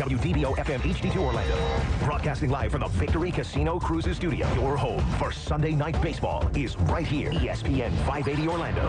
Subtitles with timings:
[0.00, 1.58] WDBO FM HD2 Orlando.
[2.06, 4.50] Broadcasting live from the Victory Casino Cruises Studio.
[4.54, 7.30] Your home for Sunday night baseball is right here.
[7.32, 8.88] ESPN 580 Orlando.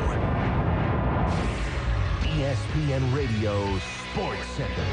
[2.21, 3.77] ESPN Radio
[4.13, 4.85] Sports Center.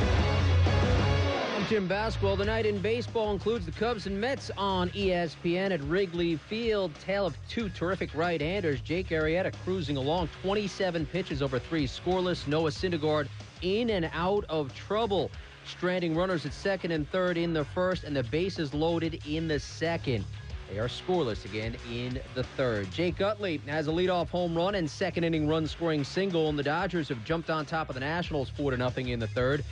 [1.56, 2.36] I'm Jim Basquell.
[2.36, 6.92] The night in baseball includes the Cubs and Mets on ESPN at Wrigley Field.
[6.96, 8.80] Tale of two terrific right-handers.
[8.80, 12.48] Jake Arrieta cruising along 27 pitches over three scoreless.
[12.48, 13.28] Noah Syndergaard
[13.62, 15.30] in and out of trouble.
[15.68, 19.60] Stranding runners at second and third in the first, and the bases loaded in the
[19.60, 20.24] second.
[20.70, 22.90] They are scoreless again in the third.
[22.90, 26.62] Jake Utley has a leadoff home run and second inning run scoring single, and the
[26.62, 29.62] Dodgers have jumped on top of the Nationals 4 to nothing in the third.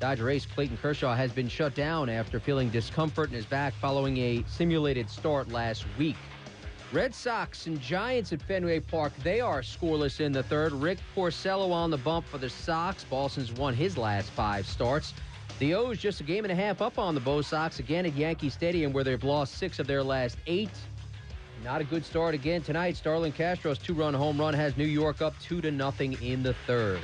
[0.00, 4.16] Dodger ace Clayton Kershaw has been shut down after feeling discomfort in his back following
[4.16, 6.16] a simulated start last week.
[6.92, 10.72] Red Sox and Giants at Fenway Park, they are scoreless in the third.
[10.72, 13.04] Rick Porcello on the bump for the Sox.
[13.04, 15.14] Boston's won his last five starts.
[15.58, 18.16] The O's just a game and a half up on the Bo Sox again at
[18.16, 20.70] Yankee Stadium where they've lost six of their last eight.
[21.62, 22.96] Not a good start again tonight.
[22.96, 27.00] Starlin Castro's two-run home run has New York up two to nothing in the third.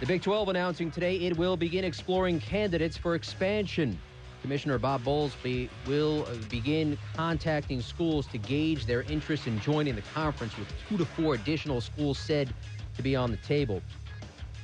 [0.00, 3.98] The Big 12 announcing today it will begin exploring candidates for expansion.
[4.40, 10.56] Commissioner Bob Bowlesby will begin contacting schools to gauge their interest in joining the conference,
[10.58, 12.52] with two to four additional schools said
[12.96, 13.80] to be on the table.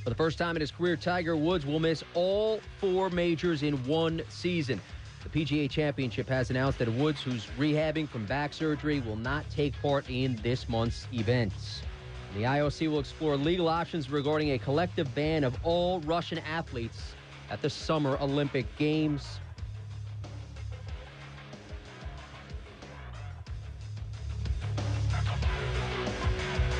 [0.08, 3.74] For the first time in his career, Tiger Woods will miss all four majors in
[3.84, 4.80] one season.
[5.22, 9.78] The PGA Championship has announced that Woods, who's rehabbing from back surgery, will not take
[9.82, 11.82] part in this month's events.
[12.34, 17.14] The IOC will explore legal options regarding a collective ban of all Russian athletes
[17.50, 19.40] at the Summer Olympic Games.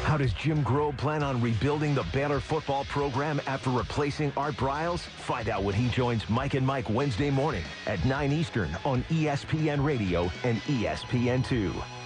[0.09, 5.01] How does Jim Grobe plan on rebuilding the Baylor football program after replacing Art Briles?
[5.01, 9.85] Find out when he joins Mike and Mike Wednesday morning at 9 Eastern on ESPN
[9.85, 11.98] Radio and E ESPN2.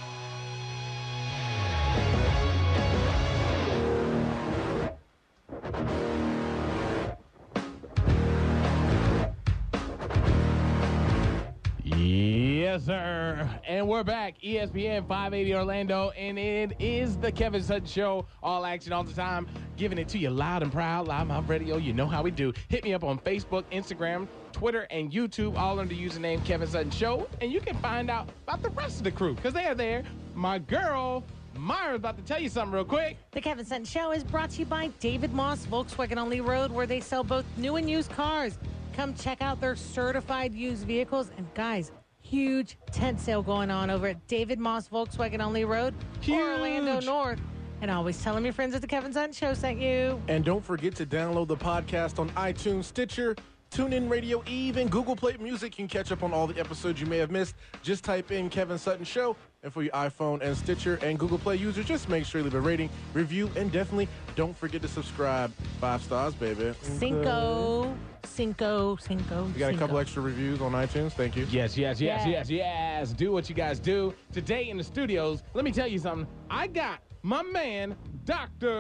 [14.03, 14.35] We're back.
[14.43, 18.27] ESPN 580 Orlando, and it is the Kevin Sutton Show.
[18.43, 19.47] All action all the time.
[19.77, 21.07] Giving it to you loud and proud.
[21.07, 21.77] Live Mob Radio.
[21.77, 22.53] You know how we do.
[22.67, 26.91] Hit me up on Facebook, Instagram, Twitter, and YouTube, all under the username Kevin Sutton
[26.91, 27.29] Show.
[27.41, 30.03] And you can find out about the rest of the crew, because they are there.
[30.35, 31.23] My girl,
[31.55, 33.19] Myra's about to tell you something real quick.
[33.31, 36.73] The Kevin Sutton Show is brought to you by David Moss Volkswagen on Lee Road,
[36.73, 38.59] where they sell both new and used cars.
[38.95, 41.31] Come check out their certified used vehicles.
[41.39, 41.93] And guys,
[42.33, 45.95] huge tent sale going on over at David Moss Volkswagen on Lee Road
[46.27, 47.41] or Orlando North.
[47.83, 50.21] And always tell them your friends at the Kevin Sutton Show sent you.
[50.29, 53.37] And don't forget to download the podcast on iTunes, Stitcher,
[53.71, 55.79] TuneIn Radio, even Google Play Music.
[55.79, 57.55] You can catch up on all the episodes you may have missed.
[57.83, 59.37] Just type in Kevin Sutton Show.
[59.63, 62.55] And for your iPhone and Stitcher and Google Play users, just make sure you leave
[62.55, 65.53] a rating, review, and definitely don't forget to subscribe.
[65.81, 66.73] Five stars, baby.
[66.83, 67.95] Cinco,
[68.25, 69.45] Cinco, Cinco.
[69.55, 71.13] We got a couple extra reviews on iTunes.
[71.13, 71.45] Thank you.
[71.51, 72.29] Yes, yes, yes, Yes.
[72.29, 73.13] yes, yes.
[73.13, 74.15] Do what you guys do.
[74.33, 76.27] Today in the studios, let me tell you something.
[76.51, 78.73] I got my man, Dr.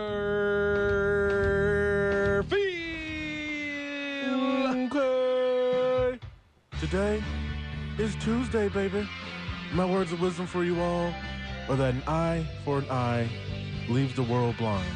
[2.48, 2.58] Phil.
[4.86, 6.18] Okay.
[6.80, 7.22] Today
[7.98, 9.08] is Tuesday, baby.
[9.74, 11.12] My words of wisdom for you all
[11.68, 13.28] are that an eye for an eye
[13.88, 14.86] leaves the world blind,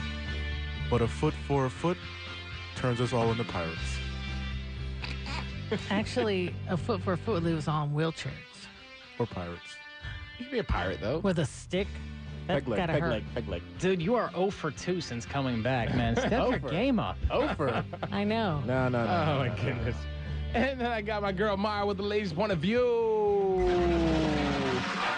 [0.91, 1.97] but a foot for a foot
[2.77, 3.99] turns us all into pirates.
[5.91, 8.31] Actually, a foot for a foot lives on wheelchairs
[9.19, 9.61] Or pirates.
[10.39, 11.19] You can be a pirate, though.
[11.21, 11.89] with a stick.
[12.47, 13.11] That's Peg leg, gotta peg hurt.
[13.11, 13.63] leg, peg leg.
[13.81, 16.15] Dude, you are 0 for 2 since coming back, man.
[16.17, 16.69] Step oh your Over.
[16.71, 17.17] game up.
[17.31, 17.85] Oh Over.
[18.13, 18.63] I know.
[18.67, 19.11] No, no, no.
[19.11, 19.63] Oh, no, my no, no.
[19.65, 19.97] goodness.
[20.55, 23.67] And then I got my girl Mara with the ladies' point of view.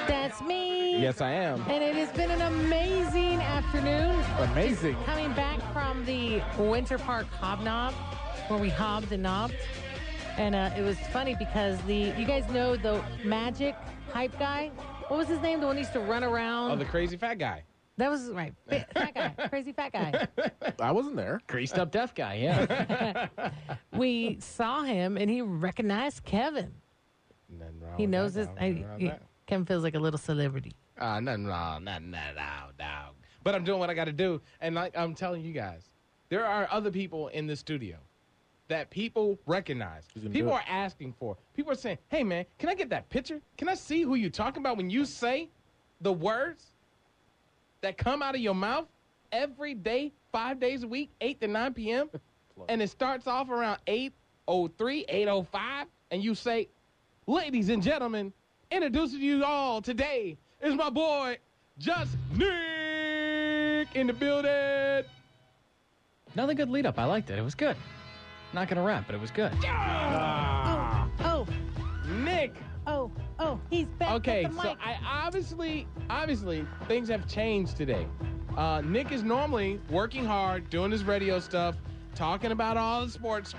[0.06, 1.00] That's me.
[1.02, 1.60] Yes, I am.
[1.68, 4.24] And it has been an amazing afternoon.
[4.50, 4.96] Amazing.
[5.04, 7.92] Coming back from the Winter Park Hobnob,
[8.48, 9.54] where we hobbed and knobbed.
[10.38, 13.74] And uh, it was funny because the you guys know the magic
[14.12, 14.70] hype guy.
[15.08, 15.60] What was his name?
[15.60, 16.70] The one who used to run around.
[16.70, 17.64] Oh, the crazy fat guy.
[17.96, 18.54] that was right.
[18.68, 20.28] Fa- Fat guy, crazy fat guy.
[20.80, 21.40] I wasn't there.
[21.48, 23.28] Greased up deaf guy, yeah.
[23.92, 26.72] We saw him and he recognized Kevin.
[27.50, 28.62] Nothing wrong He with knows that, this.
[28.62, 30.72] I, Nothing wrong with he- Kevin feels like a little celebrity.
[31.00, 33.14] Uh, nothing wrong, nothing, nothing, dog, dog.
[33.42, 35.90] But I'm doing what I got to do, and like I'm telling you guys,
[36.28, 37.96] there are other people in the studio
[38.68, 40.04] that people recognize.
[40.32, 41.36] People are asking for.
[41.54, 43.40] People are saying, "Hey, man, can I get that picture?
[43.56, 45.48] Can I see who you're talking about when you say
[46.00, 46.72] the words
[47.80, 48.86] that come out of your mouth
[49.32, 52.10] every day, five days a week, eight to nine p.m.
[52.68, 54.12] and it starts off around eight
[54.48, 56.68] 803 805 and you say,
[57.26, 58.32] Ladies and gentlemen,
[58.70, 61.36] introducing you all today is my boy,
[61.78, 65.04] Just Nick in the building.
[66.32, 66.98] Another good lead up.
[66.98, 67.38] I liked it.
[67.38, 67.76] It was good.
[68.52, 69.52] Not gonna rap, but it was good.
[69.66, 71.46] Ah, Oh,
[72.08, 72.54] Nick.
[72.86, 74.12] oh, oh, he's back.
[74.12, 74.76] Okay, with the so.
[74.80, 78.06] I obviously, obviously, things have changed today.
[78.56, 81.76] Uh, Nick is normally working hard, doing his radio stuff,
[82.14, 83.54] talking about all the sports.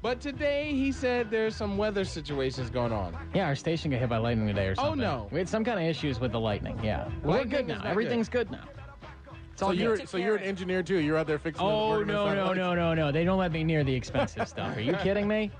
[0.00, 3.16] But today he said there's some weather situations going on.
[3.34, 5.00] Yeah, our station got hit by lightning today or something.
[5.04, 5.28] Oh, no.
[5.32, 6.78] We had some kind of issues with the lightning.
[6.84, 7.08] Yeah.
[7.24, 7.78] We're good now.
[7.78, 8.62] not Everything's good, now.
[9.58, 10.98] It's So you're so you're an engineer too.
[10.98, 11.66] You're out there fixing.
[11.66, 13.10] the Oh working no no no no no!
[13.10, 14.76] They don't let me near the expensive stuff.
[14.76, 15.50] Are you kidding me?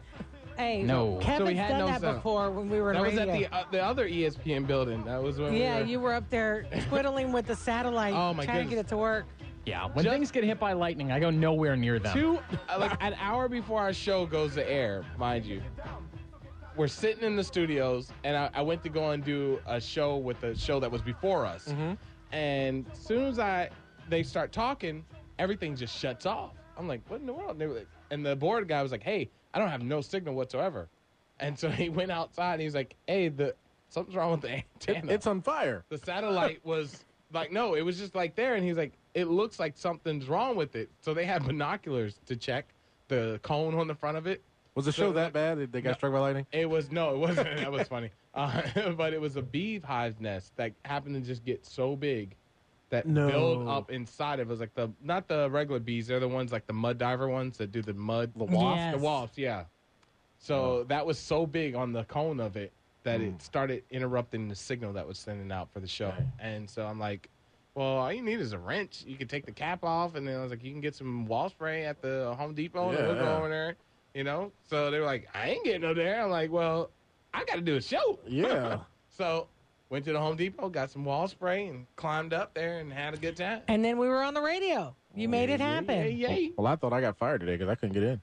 [0.56, 1.18] hey, No.
[1.20, 2.16] Kevin's So we had done no that sound.
[2.16, 3.34] before when we were in That was radio.
[3.34, 5.04] at the uh, the other ESPN building.
[5.04, 8.32] That was when yeah, we were, you were up there twiddling with the satellite, Oh,
[8.34, 8.86] my trying to get goodness.
[8.86, 9.26] it to work.
[9.66, 9.86] Yeah.
[9.86, 12.12] When Just- things get hit by lightning, I go nowhere near them.
[12.16, 15.60] two uh, like an hour before our show goes to air, mind you.
[16.76, 20.16] We're sitting in the studios, and I, I went to go and do a show
[20.16, 21.64] with the show that was before us.
[21.68, 21.94] Mm-hmm.
[22.32, 23.70] And as soon as I
[24.08, 25.04] they start talking,
[25.38, 26.52] everything just shuts off.
[26.76, 27.52] I'm like, what in the world?
[27.52, 30.00] And, they were like, and the board guy was like, hey, I don't have no
[30.00, 30.88] signal whatsoever.
[31.40, 33.54] And so he went outside and he's like, hey, the
[33.90, 35.10] something's wrong with the antenna.
[35.12, 35.82] it's on fire.
[35.88, 39.58] the satellite was like no it was just like there and he's like it looks
[39.58, 42.66] like something's wrong with it so they had binoculars to check
[43.08, 44.42] the cone on the front of it
[44.74, 45.72] Was the So, show that bad?
[45.72, 45.94] They got No.
[45.94, 46.46] struck by lightning?
[46.52, 48.60] it was no it wasn't that was funny uh,
[48.96, 52.36] but it was a beehive hive nest that happened to just get so big
[52.90, 53.28] that No.
[53.28, 54.50] build up inside of it.
[54.50, 57.28] it was like the not the regular bees they're the ones like the mud diver
[57.28, 58.76] ones that do the mud The wasp?
[58.76, 58.94] Yes.
[58.94, 59.64] the wasps yeah
[60.38, 63.42] so that was so big on the cone of it that it mm.
[63.42, 66.12] started interrupting the signal that was sending out for the show.
[66.38, 67.28] And so I'm like,
[67.74, 69.04] well, all you need is a wrench.
[69.06, 71.26] You can take the cap off, and then I was like, you can get some
[71.26, 73.76] wall spray at the Home Depot, and Yeah, we'll go over there.
[74.14, 74.52] You know.
[74.68, 76.22] So they were like, I ain't getting no there.
[76.22, 76.90] I'm like, well,
[77.32, 78.18] I got to do a show.
[78.26, 78.78] Yeah.
[79.10, 79.48] So
[79.90, 83.14] went to the Home Depot, got some wall spray, and climbed up there and had
[83.14, 83.62] a good time.
[83.68, 84.94] And then we were on the radio.
[85.14, 85.98] You oh, made it happen.
[85.98, 86.52] Yay, yay.
[86.56, 88.20] well, I thought I got fired today because I couldn't get in.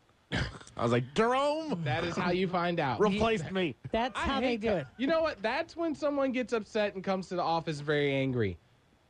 [0.77, 2.99] I was like, Jerome That is how you find out.
[2.99, 3.75] replaced me.
[3.91, 4.77] That's I how they hate do that.
[4.79, 4.87] it.
[4.97, 5.41] You know what?
[5.41, 8.57] That's when someone gets upset and comes to the office very angry.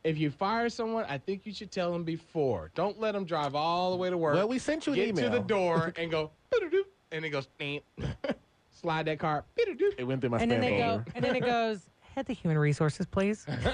[0.04, 2.70] If you fire someone, I think you should tell them before.
[2.76, 4.34] Don't let them drive all the way to work.
[4.36, 5.24] Well, we sent you an get email.
[5.24, 7.82] to the door and go, "Boo-doo-doo," and it goes, "Neep."
[8.70, 9.44] slide that car.
[9.56, 11.04] "Boo-doo-doo." It went through my And then they go, folder.
[11.16, 11.80] and then it goes,
[12.16, 13.44] head to human resources, please.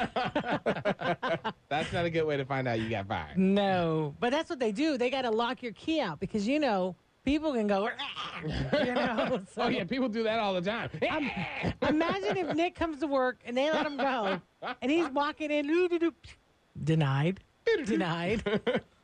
[1.69, 3.39] That's not a good way to find out you got fired.
[3.39, 4.99] No, but that's what they do.
[4.99, 7.89] They got to lock your key out because you know people can go.
[7.99, 8.41] Ah,
[8.85, 9.41] you know.
[9.55, 10.91] So Oh yeah, people do that all the time.
[11.89, 14.41] Imagine if Nick comes to work and they let him go,
[14.83, 15.71] and he's walking in.
[16.83, 17.41] Denied.
[17.85, 18.43] Denied.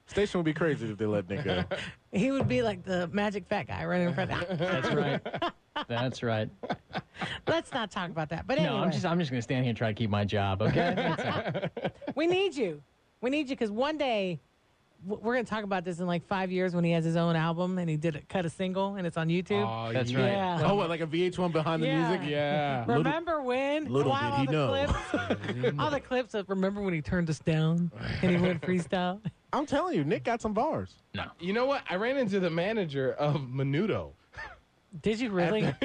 [0.09, 1.65] Station would be crazy if they let Nick go.
[2.11, 4.33] He would be like the magic fat guy running in front.
[4.33, 5.21] of That's right.
[5.87, 6.49] That's right.
[7.47, 8.47] Let's not talk about that.
[8.47, 10.63] But No, I'm just I'm just gonna stand here and try to keep my job.
[10.63, 11.69] Okay.
[12.17, 12.83] We need you.
[13.21, 14.41] We need you because one day
[15.07, 17.37] we're going to talk about this in like five years when he has his own
[17.37, 19.65] album and he did it, cut a single and it's on YouTube.
[19.65, 20.19] Oh, That's yeah.
[20.21, 20.33] right.
[20.33, 20.69] Yeah.
[20.69, 22.09] Oh, what, like a VH1 behind the Yeah.
[22.11, 22.29] music?
[22.29, 22.85] Yeah.
[22.89, 23.85] Remember when?
[23.85, 24.87] little While did all he the know.
[25.63, 29.21] Clips, all the clips of remember when he turned us down and he went freestyle.
[29.53, 30.95] I'm telling you, Nick got some bars.
[31.15, 31.25] No.
[31.41, 31.83] You know what?
[31.89, 34.13] I ran into the manager of Menudo.
[35.03, 35.75] Did you really?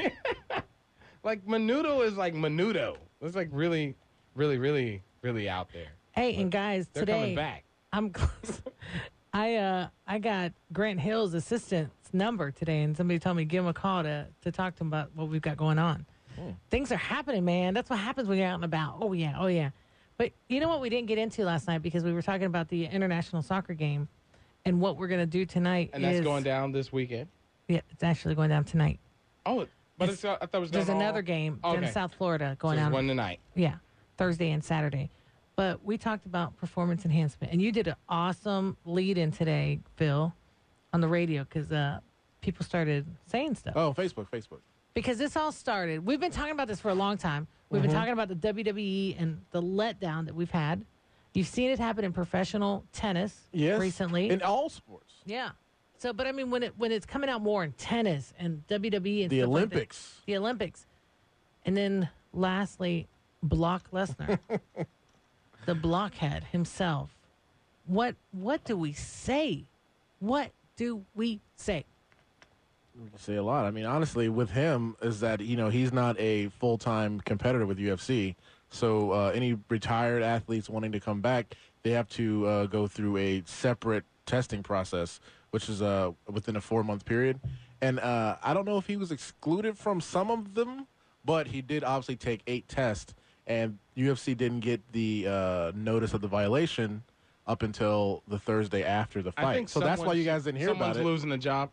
[1.24, 2.98] Like Menudo is like Menudo.
[3.22, 3.96] It's like really,
[4.36, 5.88] really, really, really out there.
[6.12, 7.64] hey, and guys, They're today coming back.
[7.94, 8.62] I'm close.
[9.34, 13.70] I uh I got Grant Hill's assistant's number today, and somebody told me give him
[13.70, 16.06] a call to to talk to him about what we've got going on.
[16.70, 17.74] Things are happening, man.
[17.74, 18.98] That's what happens when you're out and about.
[19.00, 19.70] Oh yeah, oh yeah.
[20.18, 22.70] But you know what we didn't get into last night because we were talking about
[22.70, 24.08] the international soccer game,
[24.66, 27.28] and what we're gonna do tonight And that's is going down this weekend.
[27.68, 29.00] Yeah, it's actually going down tonight.
[29.46, 29.68] Oh,
[29.98, 31.86] but it's, I thought it was going There's all- another game Okay.
[31.86, 32.92] in South Florida going so it's on.
[32.94, 33.40] one tonight.
[33.56, 33.76] Yeah,
[34.18, 35.10] Thursday and Saturday.
[35.56, 40.34] But we talked about performance enhancement, and you did an awesome lead in today, Phil,
[40.94, 42.00] on the radio because uh,
[42.42, 43.74] people started saying stuff.
[43.76, 44.62] Oh, Facebook, Facebook.
[44.94, 46.06] Because this all started.
[46.06, 47.48] We've been talking about this for a long time.
[47.70, 47.88] We've Mm-hmm.
[47.90, 50.86] been talking about the WWE and the letdown that we've had.
[51.34, 53.80] You've seen it happen in professional tennis Yes.
[53.80, 54.30] recently.
[54.30, 55.14] In all sports.
[55.26, 55.50] yeah.
[55.98, 59.22] So, but I mean, when it when it's coming out more in tennis and WWE
[59.24, 60.22] and The stuff like Olympics.
[60.26, 60.86] the Olympics.
[61.66, 63.08] And then lastly,
[63.42, 64.38] Block Lesnar,
[65.66, 67.10] the blockhead himself.
[67.88, 69.64] What what do we say?
[70.20, 71.86] What do we say?
[73.18, 73.66] Say a lot.
[73.66, 77.66] I mean, honestly, with him is that you know he's not a full time competitor
[77.66, 78.36] with UFC.
[78.70, 83.18] So uh, any retired athletes wanting to come back, they have to uh, go through
[83.18, 85.20] a separate testing process,
[85.52, 87.40] which is uh, within a four month period.
[87.82, 90.88] and uh, I don't know if he was excluded from some of them,
[91.26, 93.14] but he did obviously take eight tests,
[93.48, 97.04] and UFC didn't get the uh, notice of the violation
[97.46, 99.70] up until the Thursday after the fight.
[99.70, 101.04] So that's why you guys didn't hear about it.
[101.04, 101.70] losing a job.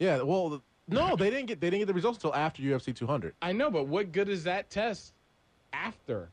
[0.00, 3.34] Yeah, well, no, they didn't get they didn't get the results until after UFC 200.
[3.40, 5.12] I know, but what good is that test
[5.72, 6.30] after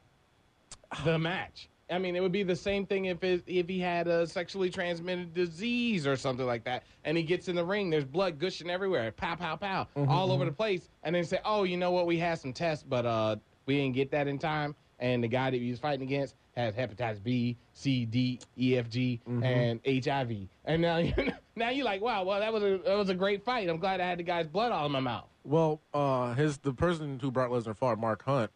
[1.04, 1.70] the match?
[1.90, 4.70] I mean, it would be the same thing if it, if he had a sexually
[4.70, 8.70] transmitted disease or something like that, and he gets in the ring, there's blood gushing
[8.70, 12.06] everywhere, pow, pow, pow, all over the place, and then say, "Oh, you know what?
[12.08, 15.50] We had some tests, but uh, we didn't get that in time." And the guy
[15.50, 20.32] that he was fighting against had hepatitis B, C, D, E, F, G, and HIV.
[20.66, 21.14] And now, you
[21.56, 23.70] now you're like, "Wow, well, that was a that was a great fight.
[23.70, 26.74] I'm glad I had the guy's blood all in my mouth." Well, uh, his the
[26.74, 28.52] person who Brock Lesnar fought, Mark Hunt,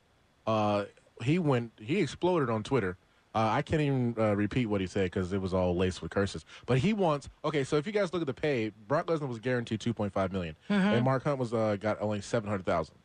[0.47, 0.85] uh,
[1.23, 2.97] he went he exploded on Twitter.
[3.33, 6.11] Uh, I can't even uh, repeat what he said because it was all laced with
[6.11, 6.43] curses.
[6.65, 7.63] But he wants okay.
[7.63, 10.33] So if you guys look at the pay, Brock Lesnar was guaranteed two point five
[10.33, 10.55] million,
[10.95, 12.95] and Mark Hunt was uh, got only seven hundred thousand.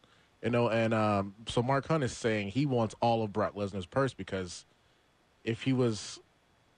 [0.42, 3.86] You know, and um, so Mark Hunt is saying he wants all of Brock Lesnar's
[3.86, 4.64] purse because
[5.46, 6.20] if he was,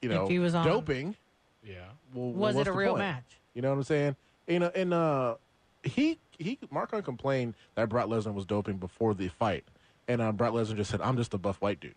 [0.01, 1.17] you know, If he was on- doping,
[1.65, 1.87] Yeah.
[2.15, 3.01] well, Was what's it a the real point?
[3.01, 3.25] match?
[3.55, 4.17] You know what I'm saying?
[4.47, 5.35] You know, and uh,
[5.83, 9.65] he he Mark Hunt complained that Brock Lesnar was doping before the fight,
[10.07, 11.95] and uh, Brock Lesnar just said, "I'm just a buff white dude."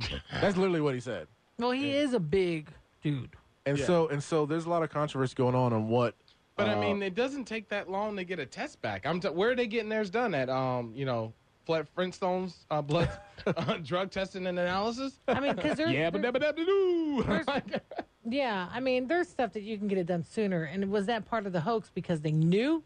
[0.40, 1.26] That's literally what he said.
[1.58, 2.68] Well, he is a big
[3.02, 3.30] dude.
[3.66, 3.84] And Yeah.
[3.86, 6.14] so and so, there's a lot of controversy going on on what.
[6.56, 9.06] But I uh, mean, it doesn't take that long to get a test back.
[9.06, 10.48] I'm t- where are they getting theirs done at?
[10.50, 11.32] Um, you know,
[11.64, 13.10] Fle- Flintstone's uh, blood
[13.46, 15.20] uh, drug testing and analysis.
[15.28, 17.24] I mean, because there's, Yeah, but there- dabba dabba doo.
[17.26, 17.46] There's-
[18.28, 20.64] yeah, I mean, there's stuff that you can get it done sooner.
[20.64, 22.82] And was that part of the hoax because they knew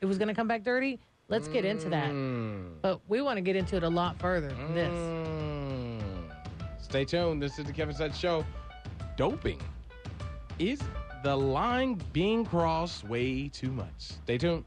[0.00, 0.98] it was going to come back dirty?
[1.30, 2.08] Let's get into that.
[2.80, 4.88] But we want to get into it a lot further than this.
[4.88, 6.00] Mm.
[6.80, 7.42] Stay tuned.
[7.42, 8.46] This is the Kevin Sutton Show.
[9.18, 9.60] Doping
[10.58, 10.80] is
[11.22, 13.88] the line being crossed way too much.
[13.98, 14.64] Stay tuned.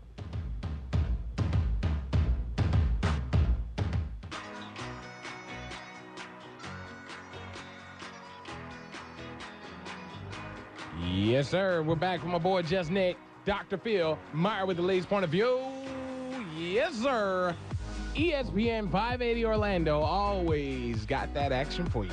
[11.31, 11.81] Yes, sir.
[11.81, 13.77] We're back with my boy Just Nick, Dr.
[13.77, 15.61] Phil, Meyer with the latest point of view.
[16.57, 17.55] Yes, sir.
[18.15, 22.11] ESPN 580 Orlando always got that action for you.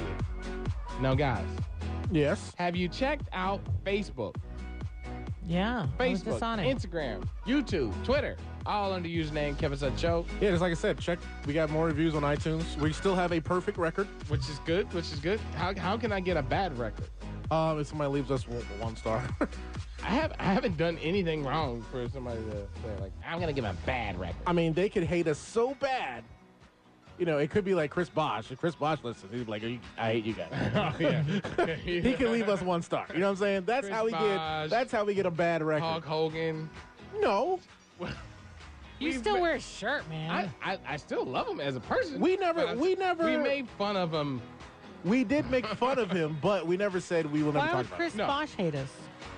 [1.01, 1.45] Now, guys,
[2.13, 4.37] yes, have you checked out Facebook,
[5.45, 5.89] Yeah.
[5.99, 6.77] Facebook, just on it.
[6.77, 11.19] Instagram, YouTube, Twitter, all under username Kevin Sutton Show, yeah, just like I said, check.
[11.45, 12.77] We got more reviews on iTunes.
[12.77, 14.07] We still have a perfect record.
[14.29, 15.41] which is good, which is good.
[15.57, 17.09] How, how can I get a bad record?
[17.51, 19.23] Um, if somebody leaves us one, one star,
[20.03, 22.51] I have I haven't done anything wrong for somebody to
[22.83, 24.37] say like I'm gonna give a bad record.
[24.47, 26.25] I mean, they could hate us so bad.
[27.19, 28.53] You know, it could be like Chris Bosh.
[28.53, 29.63] If Chris Bosh listens, he'd like,
[29.97, 31.23] "I hate you guys." oh yeah,
[31.85, 33.07] he can leave us one star.
[33.13, 33.65] You know what I'm saying?
[33.65, 34.21] That's Chris how we Bosh.
[34.23, 34.71] get.
[34.71, 35.85] That's how we get a bad record.
[35.85, 36.69] Hulk Hogan.
[37.19, 37.59] No,
[38.01, 38.09] you
[39.01, 40.31] we- still wear a shirt, man.
[40.31, 42.21] I, I I still love him as a person.
[42.21, 44.41] We never- we never- we made fun of him
[45.05, 47.77] we did make fun of him, but we never said we will never Why talk
[47.79, 48.19] would about Chris it.
[48.19, 48.27] No.
[48.27, 48.89] Bosh hate us?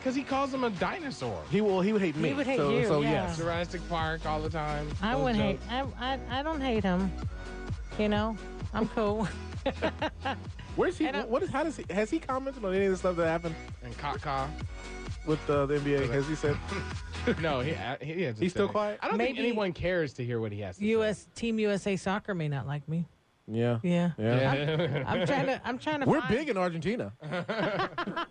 [0.01, 1.43] because he calls him a dinosaur.
[1.51, 1.81] He will.
[1.83, 2.33] He would hate me.
[2.33, 3.11] would hate so, you, So yeah.
[3.27, 3.37] yes.
[3.37, 4.89] Jurassic Park all the time.
[5.03, 5.61] I Those wouldn't hate.
[5.71, 7.13] I, I I don't hate him.
[7.99, 8.37] You know,
[8.73, 9.29] I'm cool.
[10.77, 11.07] Where's he?
[11.07, 11.51] And I- What is?
[11.51, 11.85] How does he?
[11.91, 14.49] Has he commented on any of the stuff that happened And Kaka.
[15.27, 16.11] with uh, the NBA?
[16.11, 16.57] Has he said?
[17.43, 18.39] No, he he has.
[18.39, 18.99] He's still quiet?
[19.03, 20.87] I don't think anyone cares to hear what he has to say.
[20.87, 21.29] U.S.
[21.35, 23.07] Team USA Soccer may not like me.
[23.53, 23.79] Yeah.
[23.83, 24.13] Yeah.
[24.19, 24.53] Yeah.
[24.53, 25.05] say.
[25.07, 25.61] I'm trying to.
[25.65, 26.07] I'm trying to.
[26.07, 27.13] We're find- big in Argentina.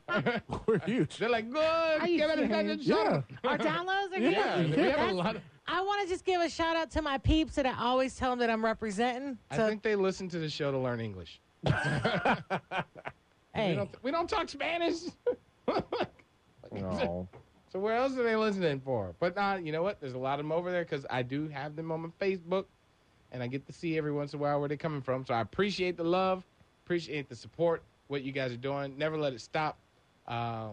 [0.65, 1.17] We're huge.
[1.17, 1.61] They're like, good.
[2.01, 2.77] Are you Give it a serious?
[2.81, 2.95] Yeah.
[2.95, 3.23] shot.
[3.43, 4.31] Our downloads are good.
[4.31, 5.35] Yeah, we have a lot.
[5.35, 8.15] Of, I want to just give a shout out to my peeps that I always
[8.15, 9.37] tell them that I'm representing.
[9.51, 11.41] I So, think they listen to the show to learn English.
[13.55, 14.97] We hey, don't, we don't talk Spanish.
[16.71, 17.27] No.
[17.73, 19.15] So where else are they listening for?
[19.19, 19.99] But uh, you know what?
[19.99, 22.65] There's a lot of them over there because I do have them on my Facebook,
[23.31, 25.25] and I get to see every once in a while where they're coming from.
[25.25, 26.43] So I appreciate the love,
[26.85, 28.97] appreciate the support, what you guys are doing.
[28.97, 29.77] Never let it stop.
[30.27, 30.69] Uh,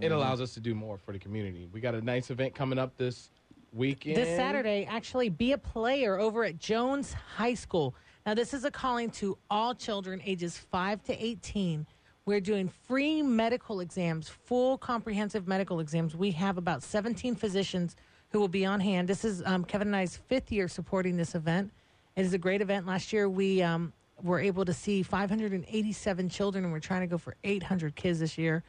[0.00, 1.68] It allows us to do more for the community.
[1.72, 3.30] We got a nice event coming up this
[3.72, 4.16] weekend.
[4.16, 7.94] this Saturday, actually be a player over at Jones High School.
[8.26, 11.86] Now, this is a calling to all children ages 5 to 18.
[12.26, 16.16] We're doing free medical exams, full comprehensive medical exams.
[16.16, 17.96] We have about 17 physicians
[18.34, 19.06] who will be on hand.
[19.06, 21.70] This is um, Kevin and I's fifth year supporting this event.
[22.16, 22.84] It is a great event.
[22.84, 23.92] Last year, we um,
[24.24, 28.36] were able to see 587 children, and we're trying to go for 800 kids this
[28.36, 28.64] year.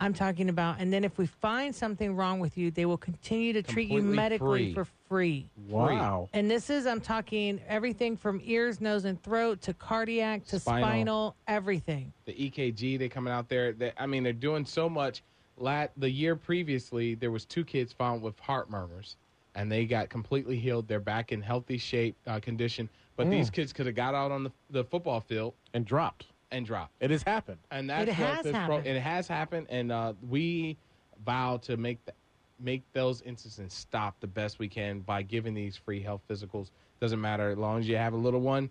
[0.00, 3.54] I'm talking about, and then if we find something wrong with you, they will continue
[3.54, 4.74] to treat you Completely medically free.
[4.74, 5.48] for free.
[5.66, 6.28] Wow.
[6.34, 10.86] And this is, I'm talking everything from ears, nose, and throat to cardiac to Spinal.
[10.86, 12.12] spinal, everything.
[12.26, 13.72] the EKG, they're coming out there.
[13.72, 15.22] They, I mean, they're doing so much.
[15.56, 19.16] Lat the year previously, there was two kids found with heart murmurs,
[19.54, 20.86] and they got completely healed.
[20.88, 22.88] They're back in healthy shape, uh, condition.
[23.16, 26.26] But these kids could have got out on the, the football field And dropped.
[26.50, 26.92] and dropped.
[27.00, 27.56] It has happened.
[27.70, 28.86] And that's It what has this happened.
[28.86, 30.76] it has happened, and uh, we
[31.24, 32.14] vow to make th-
[32.58, 36.70] make those instances stop the best we can by giving these free health physicals.
[37.00, 38.68] Doesn't matter as long as you have a little one,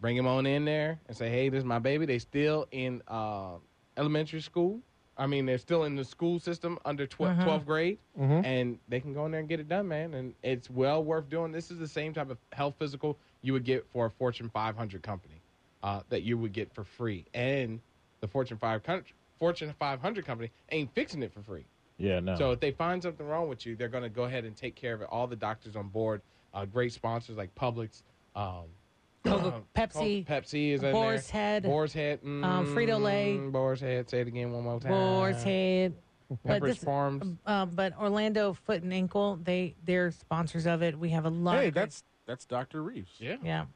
[0.00, 3.02] bring them on in there and say, "Hey, this is my baby." They still in
[3.08, 3.54] uh,
[3.96, 4.80] elementary school.
[5.18, 7.98] I mean, they're still in the school system under 12th, 12th grade,
[8.44, 10.12] and they can go in there and get it done, man.
[10.14, 11.52] And it's well worth doing.
[11.52, 15.02] This is the same type of health physical you would get for a Fortune 500
[15.02, 15.40] company
[15.82, 17.80] uh, that you would get for free, and
[18.20, 19.04] the Fortune 500
[19.38, 21.66] Fortune 500 company ain't fixing it for free.
[21.98, 22.36] Yeah, no.
[22.36, 24.74] So if they find something wrong with you, they're going to go ahead and take
[24.74, 25.08] care of it.
[25.10, 26.20] All the doctors on board,
[26.52, 28.02] uh, great sponsors like Publix,
[28.34, 28.64] um,
[29.26, 31.40] Coca- Pepsi, Pepsi is in Boar's there.
[31.42, 33.36] Head, Boar's Head, mm, um, Frito-Lay.
[33.50, 34.08] Boar's Head.
[34.10, 34.90] Say it again one more time.
[34.92, 35.94] Boar's Head.
[36.44, 37.38] But Pepperidge this, Farms.
[37.46, 40.98] uh, but Orlando Foot and Ankle, they they're sponsors of it.
[40.98, 41.58] We have a lot.
[41.58, 42.82] hey, of great- that's that's Dr.
[42.82, 43.12] Reeves.
[43.18, 43.36] Yeah.
[43.44, 43.66] yeah.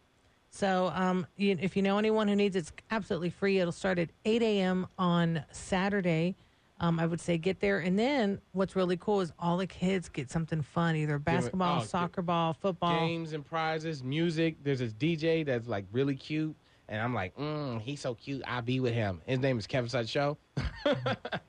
[0.50, 3.61] So um, you, if you know anyone who needs it, it's absolutely free.
[3.61, 4.88] It'll start at 8 a.m.
[4.99, 6.35] on Saturday.
[6.80, 10.08] Um, I would say get there, and then what's really cool is all the kids
[10.08, 12.99] get something fun, either basketball, oh, soccer ball, football.
[12.99, 14.56] Games and prizes, music.
[14.64, 16.56] There's this DJ that's like really cute.
[16.88, 18.42] And I'm like, mm, he's so cute.
[18.46, 19.20] I'll be with him.
[19.26, 20.38] His name is Kevin Sutton Show.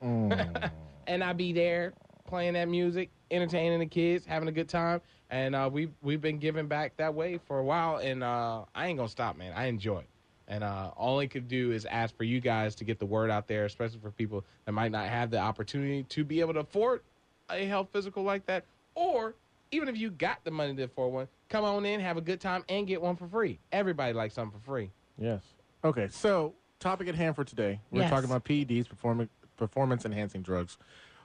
[0.02, 1.94] and I'll be there
[2.26, 5.00] playing that music, entertaining the kids, having a good time.
[5.30, 8.86] And uh, we've we've been giving back that way for a while, and uh, I
[8.86, 9.52] ain't gonna stop, man.
[9.56, 10.08] I enjoy it,
[10.52, 13.30] and uh, all I could do is ask for you guys to get the word
[13.30, 16.60] out there, especially for people that might not have the opportunity to be able to
[16.60, 17.00] afford
[17.48, 19.34] a health physical like that, or
[19.70, 22.38] even if you got the money to afford one, come on in, have a good
[22.38, 23.58] time, and get one for free.
[23.72, 24.90] Everybody likes something for free.
[25.18, 25.40] Yes.
[25.82, 27.80] Okay, so topic at hand for today.
[27.90, 28.10] We're Yes.
[28.10, 30.76] talking about PEDs, performance performance enhancing drugs.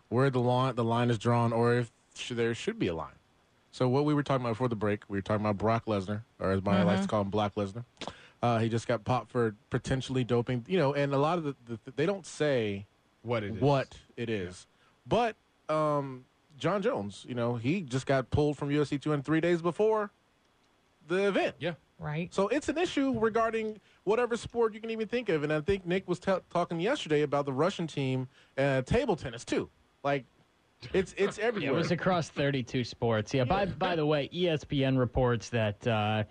[0.08, 3.16] Where the line the line is drawn, or if sh- there should be a line.
[3.72, 6.24] So what we were talking about before the break, we were talking about Brock Lesnar,
[6.40, 7.84] or as Maya likes to call him, Black Lesnar.
[8.42, 10.64] Uh, he just got popped for potentially doping.
[10.68, 12.86] You know, and a lot of the, the they don't say
[13.24, 13.62] What it is?
[13.62, 14.68] what it is,
[15.08, 15.36] but
[15.70, 16.26] um,
[16.58, 20.12] Jon Jones, you know, he just got pulled from UFC two and three days before
[21.08, 21.56] the event.
[21.60, 21.74] Yeah.
[22.00, 22.34] right?
[22.34, 25.44] So it's an issue regarding whatever sport you can even think of.
[25.44, 29.46] And I think Nick was t- talking yesterday about the Russian team, uh, table tennis
[29.46, 29.70] too.
[30.04, 30.26] Like,
[30.94, 31.74] it's it's Yeah, everywhere.
[31.74, 33.34] it was across 32 sports.
[33.34, 33.46] Yeah.
[33.46, 36.24] By by the way, ESPN reports that uh,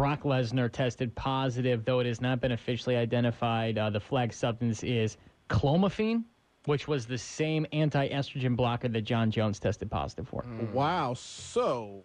[0.00, 3.76] Brock Lesnar tested positive, though it has not been officially identified.
[3.76, 5.18] Uh, the flag substance is
[5.50, 6.24] clomiphene,
[6.64, 10.42] which was the same anti-estrogen blocker that Jon Jones tested positive for.
[10.72, 11.12] wow.
[11.12, 12.04] So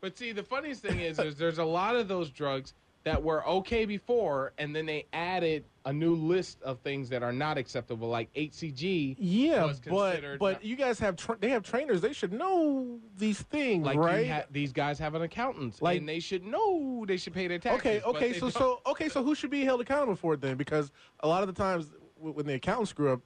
[0.00, 2.72] But see, the funniest thing is, is there's a lot of those drugs
[3.04, 7.32] that were okay before, and then they added a new list of things that are
[7.32, 9.16] not acceptable, like HCG.
[9.18, 12.00] yeah, was but considered but not- you guys have tra- they have trainers.
[12.02, 14.28] They should know these things, Like right?
[14.28, 17.58] ha- these guys have an accountant, Like- and they should know they should pay their
[17.58, 17.80] taxes.
[17.80, 18.32] okay, okay.
[18.34, 18.52] So don't.
[18.52, 19.08] so okay.
[19.08, 20.56] So who should be held accountable for it then?
[20.58, 23.20] Because a lot of the times when the accountants screw up,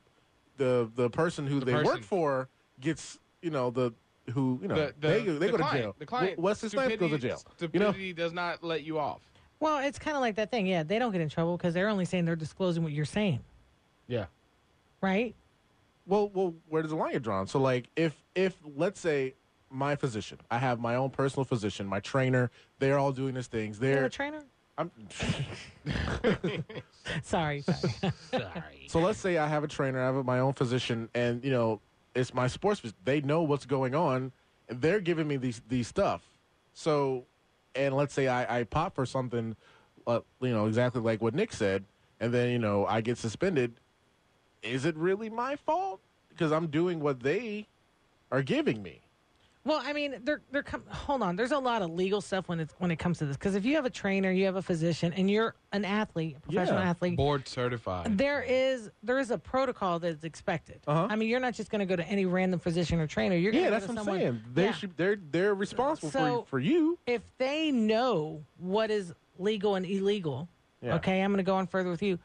[0.57, 1.87] the the person who The they person.
[1.93, 2.49] work for
[2.81, 3.93] gets you know the
[4.33, 5.97] who you know the, the, they go, they the go client, to jail.
[5.99, 7.43] The client, Wesley Snipes goes to stupidity- jail.
[7.73, 9.21] You know, Stupidity does not let you off.
[9.65, 10.67] Well, it's kind of like that thing.
[10.67, 13.41] Yeah, they don't get in trouble because they're only saying they're disclosing what you're saying,
[14.09, 14.27] Yeah.
[15.01, 15.35] right?
[16.07, 17.47] Well, well, where does the line get drawn?
[17.47, 19.33] So, like, if if let's say
[19.71, 23.81] my physician, I have my own personal physician, my trainer, they're all doing these things.
[23.81, 24.43] You're They're a trainer.
[24.77, 24.91] I'm,
[27.23, 28.13] Sorry, sorry.
[28.33, 28.87] Sorry.
[28.89, 31.81] so let's say I have a trainer, I have my own physician, and you know
[32.15, 32.83] it's my sports.
[32.83, 34.31] phys- They know what's going on,
[34.69, 36.23] and they're giving me these these stuff.
[36.75, 37.25] So,
[37.75, 39.57] and let's say I, I pop for something,
[40.07, 41.85] uh, you know, exactly like what Nick said,
[42.21, 43.75] and then you know I get suspended.
[44.63, 47.67] Is it really my fault because I'm doing what they
[48.33, 49.04] are giving me?
[49.67, 51.37] Well, I mean, they're they're com- hold on.
[51.37, 53.65] There's a lot of legal stuff when it's when it comes to this because if
[53.65, 56.91] you have a trainer, you have a physician, and you're an athlete, a professional Yeah.
[56.91, 58.19] athlete, Board certified.
[58.19, 60.81] there is there is a protocol that's expected.
[60.87, 61.07] Uh-huh.
[61.09, 63.37] I mean, you're not just going to go to any random physician or trainer.
[63.37, 64.43] You're Yeah, gonna that's go what to I'm someone, saying.
[64.53, 64.73] They Yeah.
[64.73, 66.99] should they're they're responsible So- for for you.
[67.07, 70.47] if they know what is legal and illegal,
[70.83, 70.97] Yeah.
[70.97, 72.19] okay, I'm going to go on further with you.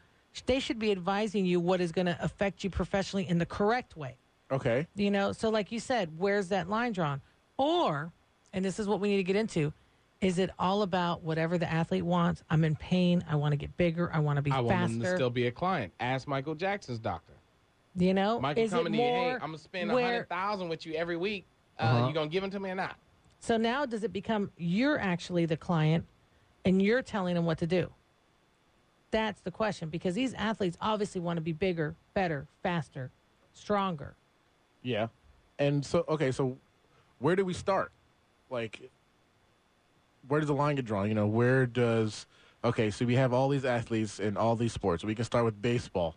[0.45, 3.95] They should be advising you what is going to affect you professionally in the correct
[3.95, 4.17] way.
[4.51, 4.87] Okay.
[4.95, 7.21] You know, so like you said, where's that line drawn?
[7.69, 8.11] Or,
[8.53, 9.73] and this is what we need to get into,
[10.21, 12.41] is it all about whatever the athlete wants?
[12.49, 13.21] I'm in pain.
[13.29, 14.09] I want to get bigger.
[14.13, 14.65] I want to be faster.
[14.65, 15.91] I want them to still be a client.
[15.99, 17.33] Ask Michael Jackson's doctor.
[17.95, 20.69] you know, Michael is it coming to you, hey, I'm gonna spend a hundred thousand
[20.69, 21.45] with you every week.
[21.77, 22.07] Uh, Uh-huh.
[22.07, 22.95] You gonna give them to me or not?
[23.41, 26.05] So now does it become you're actually the client
[26.65, 27.89] and you're telling them what to do?
[29.11, 33.11] That's the question because these athletes obviously want to be bigger, better, faster,
[33.53, 34.15] stronger.
[34.83, 35.07] Yeah.
[35.57, 36.57] And so, okay, so
[37.19, 37.91] where do we start?
[38.49, 38.89] Like,
[40.27, 41.07] where does the line get drawn?
[41.07, 42.25] You know, where does,
[42.63, 45.03] okay, so we have all these athletes in all these sports.
[45.03, 46.15] We can start with baseball.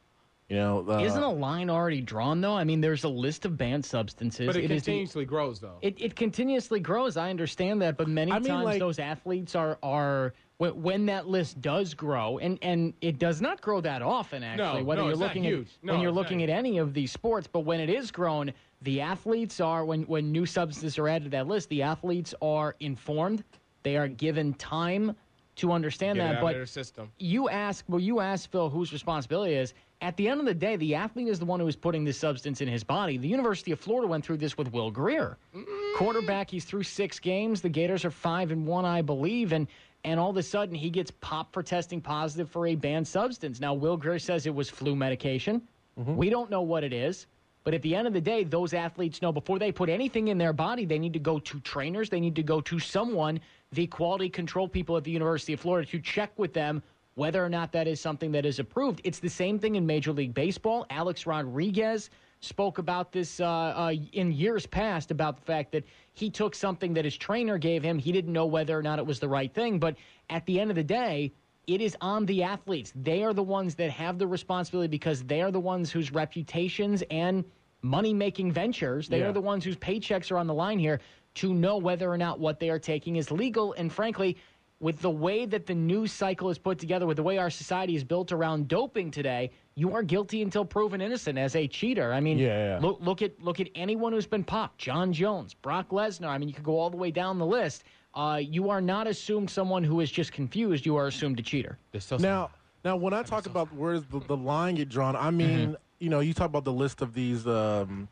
[0.48, 2.54] You know, uh, Isn't a line already drawn though?
[2.54, 4.46] I mean, there's a list of banned substances.
[4.46, 5.78] But it, the- continuously grows, though.
[5.80, 7.16] It, it continuously grows.
[7.16, 11.26] I understand that, but many I mean, times like- those athletes are are when, that
[11.26, 14.44] list does grow, and and it does not grow that often.
[14.44, 16.94] Actually, No, whether no, you're looking at No, when you're not looking at any of
[16.94, 21.08] these sports, but when it is grown, the athletes are when when new substances are
[21.08, 23.42] added to that list, the athletes are informed.
[23.82, 25.16] They are given time
[25.56, 26.40] to understand Get that.
[26.40, 27.10] But of their system.
[27.18, 29.74] you ask, well, you ask Phil whose responsibility is.
[30.00, 32.18] At the end of the day, the athlete is the one who is putting this
[32.18, 33.18] substance in his body.
[33.18, 35.96] The University of Florida went through this with Will Grier, mm-hmm.
[35.96, 36.50] quarterback.
[36.50, 37.60] He's through six games.
[37.60, 39.68] The Gators are five and one, I believe, and
[40.04, 43.60] and all of a sudden he gets popped for testing positive for a banned substance.
[43.60, 45.62] Now Will Grier says it was flu medication.
[45.98, 46.16] Mm-hmm.
[46.16, 47.26] We don't know what it is.
[47.64, 50.38] But at the end of the day, those athletes know before they put anything in
[50.38, 52.10] their body, they need to go to trainers.
[52.10, 55.88] They need to go to someone, the quality control people at the University of Florida,
[55.90, 56.82] to check with them
[57.14, 59.00] whether or not that is something that is approved.
[59.04, 60.86] It's the same thing in Major League Baseball.
[60.90, 62.10] Alex Rodriguez
[62.42, 66.92] spoke about this uh, uh, in years past about the fact that he took something
[66.94, 67.98] that his trainer gave him.
[67.98, 69.78] He didn't know whether or not it was the right thing.
[69.78, 69.96] But
[70.28, 71.32] at the end of the day,
[71.68, 72.92] it is on the athletes.
[72.96, 77.02] They are the ones that have the responsibility because they are the ones whose reputations
[77.10, 77.44] and
[77.82, 79.28] money making ventures, they Yeah.
[79.28, 81.00] are the ones whose paychecks are on the line here
[81.34, 83.72] to know whether or not what they are taking is legal.
[83.72, 84.36] And frankly,
[84.82, 87.94] with the way that the news cycle is put together, with the way our society
[87.94, 92.12] is built around doping today, you are guilty until proven innocent as a cheater.
[92.12, 92.78] I mean, Yeah, yeah.
[92.80, 94.78] look look at look at anyone who's been popped.
[94.78, 96.26] Jon Jones, Brock Lesnar.
[96.28, 97.84] I mean, you could go all the way down the list.
[98.14, 100.84] Uh, you are not assumed someone who is just confused.
[100.84, 101.78] You are assumed a cheater.
[101.98, 102.50] So Now,
[102.84, 106.18] now when I talk about where's the, the line get drawn, I mean, you know,
[106.18, 108.08] you talk about the list of these, um,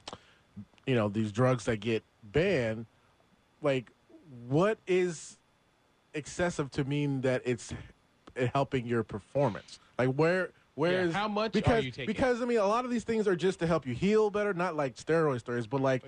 [0.86, 2.86] you know, these drugs that get banned.
[3.60, 3.90] Like,
[4.48, 5.36] what is
[6.14, 7.72] excessive to mean that it's
[8.54, 9.78] helping your performance?
[9.98, 12.06] Like, where, where Yeah, is how much are because, you taking?
[12.06, 14.54] Because I mean, a lot of these things are just to help you heal better,
[14.54, 16.02] not like steroid stories, but like.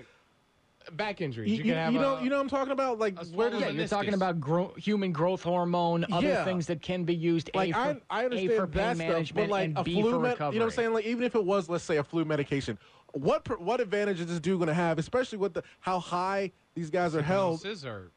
[0.93, 1.49] back injuries.
[1.49, 2.99] You, You, you, can have you know, a- you know what I'm talking about?
[2.99, 6.43] Like, where does swollen Yeah, you're talking about gro- human growth hormone, other Yeah.
[6.43, 7.49] things that can be used.
[7.53, 9.77] like a for, I, I A understand for pain that stuff, management but like and
[9.77, 10.55] a B flu, for med- recovery.
[10.55, 10.93] you know what I'm saying?
[10.93, 12.77] Like even if it was, let's say, a flu medication,
[13.13, 16.51] what per- what advantage is this dude going to have, especially with the how high
[16.75, 17.61] these guys are held?
[17.61, 18.11] Scissor.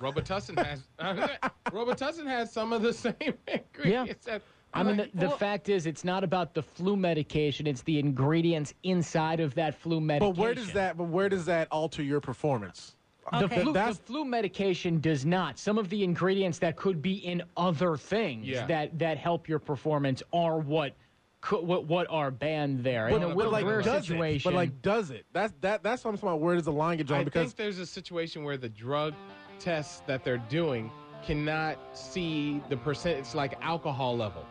[0.00, 0.82] Robitussin has
[1.70, 3.14] Robitussin has some of the same
[3.46, 4.26] ingredients.
[4.26, 4.42] that-
[4.74, 7.80] I mean, like, the, the well, fact is, it's not about the flu medication; it's
[7.82, 10.34] the ingredients inside of that flu medication.
[10.34, 10.98] But where does that?
[10.98, 12.94] But where does that alter your performance?
[13.40, 15.58] The, flu, the flu medication does not.
[15.58, 18.66] Some of the ingredients that could be in other things Yeah.
[18.66, 20.94] that, that help your performance are what
[21.42, 23.08] co- what, what are banned there.
[23.08, 24.52] in But, a but Will like, Grier does situation, it?
[24.52, 25.24] But like, does it?
[25.32, 25.82] That's that.
[25.82, 26.40] That's what I'm talking about.
[26.40, 27.20] Where does the line get drawn?
[27.20, 29.14] I because think there's a situation where the drug
[29.58, 30.90] tests that they're doing
[31.24, 33.18] cannot see the percent.
[33.18, 34.44] It's like alcohol level.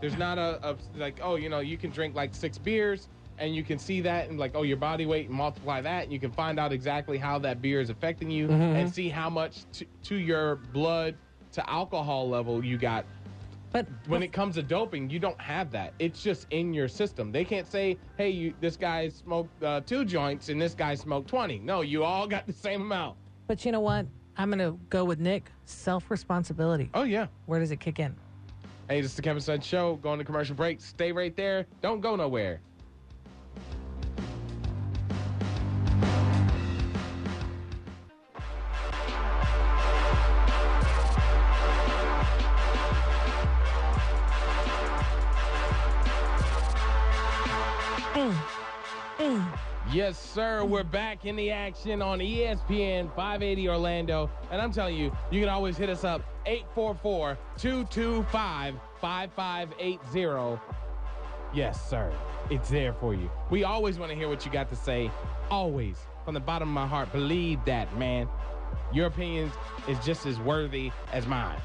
[0.00, 3.54] There's not a, a like oh you know you can drink like six beers and
[3.54, 6.20] you can see that and like oh your body weight and multiply that and you
[6.20, 9.86] can find out exactly how that beer is affecting you and see how much to,
[10.02, 11.16] to your blood
[11.52, 13.04] to alcohol level you got
[13.72, 15.92] But when it comes to doping, you don't have that.
[15.98, 17.30] It's just in your system.
[17.32, 21.28] They can't say, "Hey, you, this guy smoked uh, two joints and this guy smoked
[21.28, 23.16] 20." No, you all got the same amount.
[23.46, 24.06] but you know what?
[24.38, 25.50] I'm gonna go with Nick.
[25.64, 26.90] Self responsibility.
[26.94, 27.26] Oh yeah.
[27.46, 28.14] Where does it kick in?
[28.88, 29.96] Hey, this is the Kevin Sutton Show.
[29.96, 30.80] Going to commercial break.
[30.80, 31.66] Stay right there.
[31.82, 32.60] Don't go nowhere.
[50.38, 50.64] Sir.
[50.64, 54.30] We're back in the action on ESPN 580 Orlando.
[54.52, 60.60] And I'm telling you, you can always hit us up 844 225 5580.
[61.52, 62.12] Yes, sir.
[62.50, 63.28] It's there for you.
[63.50, 65.10] We always want to hear what you got to say.
[65.50, 65.98] Always.
[66.24, 67.10] From the bottom of my heart.
[67.10, 68.28] Believe that, man.
[68.92, 69.50] Your opinion
[69.88, 71.58] is just as worthy as mine.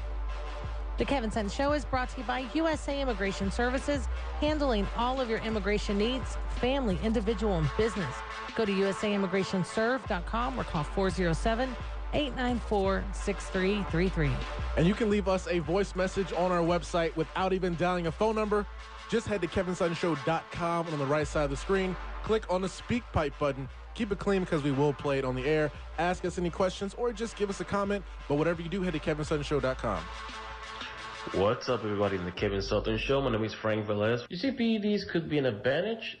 [0.96, 4.06] The Kevin Sutton Show is brought to you by USA Immigration Services,
[4.38, 8.14] handling all of your immigration needs, family, individual, and business.
[8.54, 11.74] Go to usaimmigrationserve.com or call 407
[12.12, 14.30] 894 6333.
[14.76, 18.12] And you can leave us a voice message on our website without even dialing a
[18.12, 18.64] phone number.
[19.10, 22.68] Just head to kevinsuttonshow.com and on the right side of the screen, click on the
[22.68, 23.68] speak pipe button.
[23.94, 25.72] Keep it clean because we will play it on the air.
[25.98, 28.04] Ask us any questions or just give us a comment.
[28.28, 30.00] But whatever you do, head to kevinsuttonshow.com.
[31.32, 32.16] What's up, everybody?
[32.16, 33.20] In the Kevin Sutton Show.
[33.22, 34.24] My name is Frank Velez.
[34.28, 36.18] You see, PEDs could be an advantage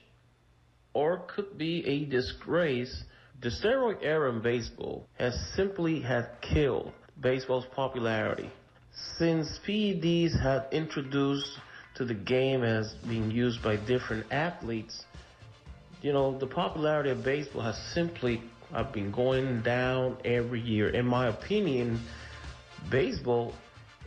[0.94, 3.04] or could be a disgrace.
[3.42, 6.90] The steroid era in baseball has simply had killed
[7.20, 8.50] baseball's popularity.
[9.18, 11.58] Since PEDs had introduced
[11.96, 15.04] to the game as being used by different athletes,
[16.00, 20.88] you know, the popularity of baseball has simply uh, been going down every year.
[20.88, 22.00] In my opinion,
[22.90, 23.52] baseball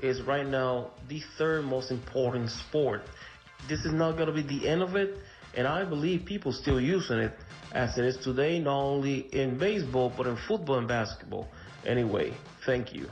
[0.01, 3.03] is right now the third most important sport.
[3.67, 5.17] This is not going to be the end of it,
[5.55, 7.33] and I believe people still using it
[7.73, 11.47] as it is today, not only in baseball, but in football and basketball.
[11.85, 12.33] Anyway,
[12.65, 13.09] thank you.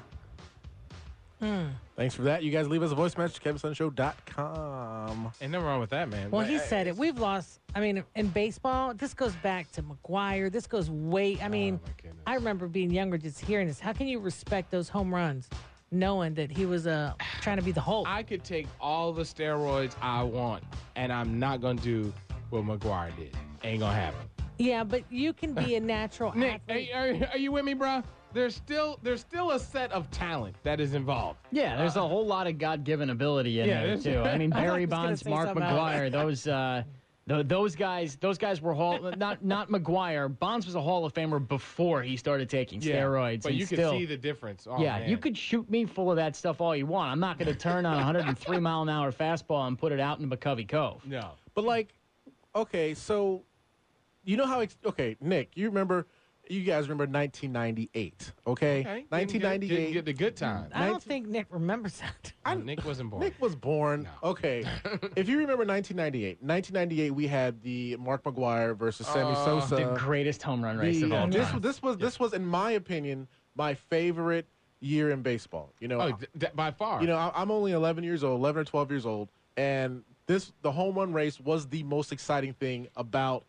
[1.39, 1.65] Hmm.
[1.98, 2.43] Thanks for that.
[2.43, 5.32] You guys leave us a voice message, kevinsunshow.com.
[5.41, 6.32] Ain't nothing wrong with that, man.
[6.32, 6.95] Well, But, he said it.
[6.95, 7.60] We've lost.
[7.74, 10.52] I mean, in baseball, this goes back to McGwire.
[10.52, 11.38] This goes way.
[11.41, 12.10] I mean, Oh.
[12.28, 13.80] I remember being younger, just hearing this.
[13.80, 15.50] How can you respect those home runs,
[15.95, 18.08] knowing that he was uh, trying to be the Hulk?
[18.08, 20.63] I could take all the steroids I want,
[20.95, 22.13] and I'm not gonna do
[22.49, 23.36] what McGwire did.
[23.63, 24.19] Ain't gonna happen.
[24.60, 26.89] yeah, but you can be a natural Nick, athlete.
[26.93, 28.03] are, are, are you with me, bro?
[28.34, 31.39] There's still there's still a set of talent that is involved.
[31.53, 34.19] Yeah, there's a whole lot of God-given ability in Yeah, there too.
[34.21, 35.49] I mean, Barry he Bonds, Mark.
[35.49, 36.84] McGwire, those uh,
[37.27, 38.99] th- those guys, those guys were hall.
[39.17, 40.38] Not not McGwire.
[40.39, 43.43] Bonds was a Hall of Famer before he started taking steroids.
[43.43, 44.67] but and you still, can see the difference.
[44.69, 45.09] Oh, yeah, man.
[45.09, 47.11] you could shoot me full of that stuff all you want.
[47.11, 49.99] I'm not going to turn on a 103 mile an hour fastball and put it
[49.99, 51.01] out in McCovey Cove.
[51.05, 51.31] No.
[51.53, 51.93] But like,
[52.55, 53.43] okay, so
[54.23, 54.59] you know how?
[54.61, 56.07] Ex- okay, Nick, you remember?
[56.49, 58.31] You guys remember 1998?
[58.47, 59.05] Okay, Okay.
[59.10, 59.67] 1998.
[59.86, 60.69] Get, get the good time.
[60.73, 61.99] I don't think Nick remembers
[62.45, 62.63] that.
[62.63, 63.23] Nick wasn't born.
[63.23, 64.03] Nick was born.
[64.21, 64.29] No.
[64.29, 64.60] Okay,
[65.15, 69.75] if you remember 1998, 1998, we had the Mark McGwire versus Sammy Uh, Sosa.
[69.75, 71.62] The greatest home run race The- of all this time.
[71.62, 74.47] this was this was in my opinion my favorite
[74.81, 75.73] year in baseball.
[75.79, 77.01] You know, oh, th- th- by far.
[77.01, 80.51] you know I, I'm only 11 years old, 11 or 12 years old, and this
[80.62, 83.45] the home run race was the most exciting thing about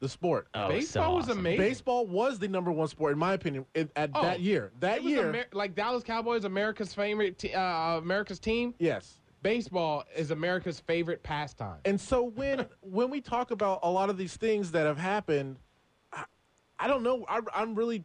[0.00, 0.48] the sport.
[0.54, 1.38] Oh, baseball so was awesome.
[1.40, 1.58] amazing.
[1.58, 4.70] Baseball was the number one sport in my opinion in, at Oh, that year.
[4.80, 8.74] That was year, Amer- like Dallas Cowboys, America's favorite, te- uh, America's team.
[8.78, 9.14] yes.
[9.40, 11.78] Baseball is America's favorite pastime.
[11.84, 15.58] And so when when we talk about a lot of these things that have happened,
[16.12, 16.24] I,
[16.78, 17.24] I don't know.
[17.28, 18.04] I, I'm really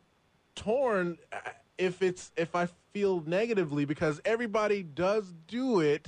[0.55, 1.37] torn uh,
[1.79, 6.07] if it's if I feel negatively because everybody does do it,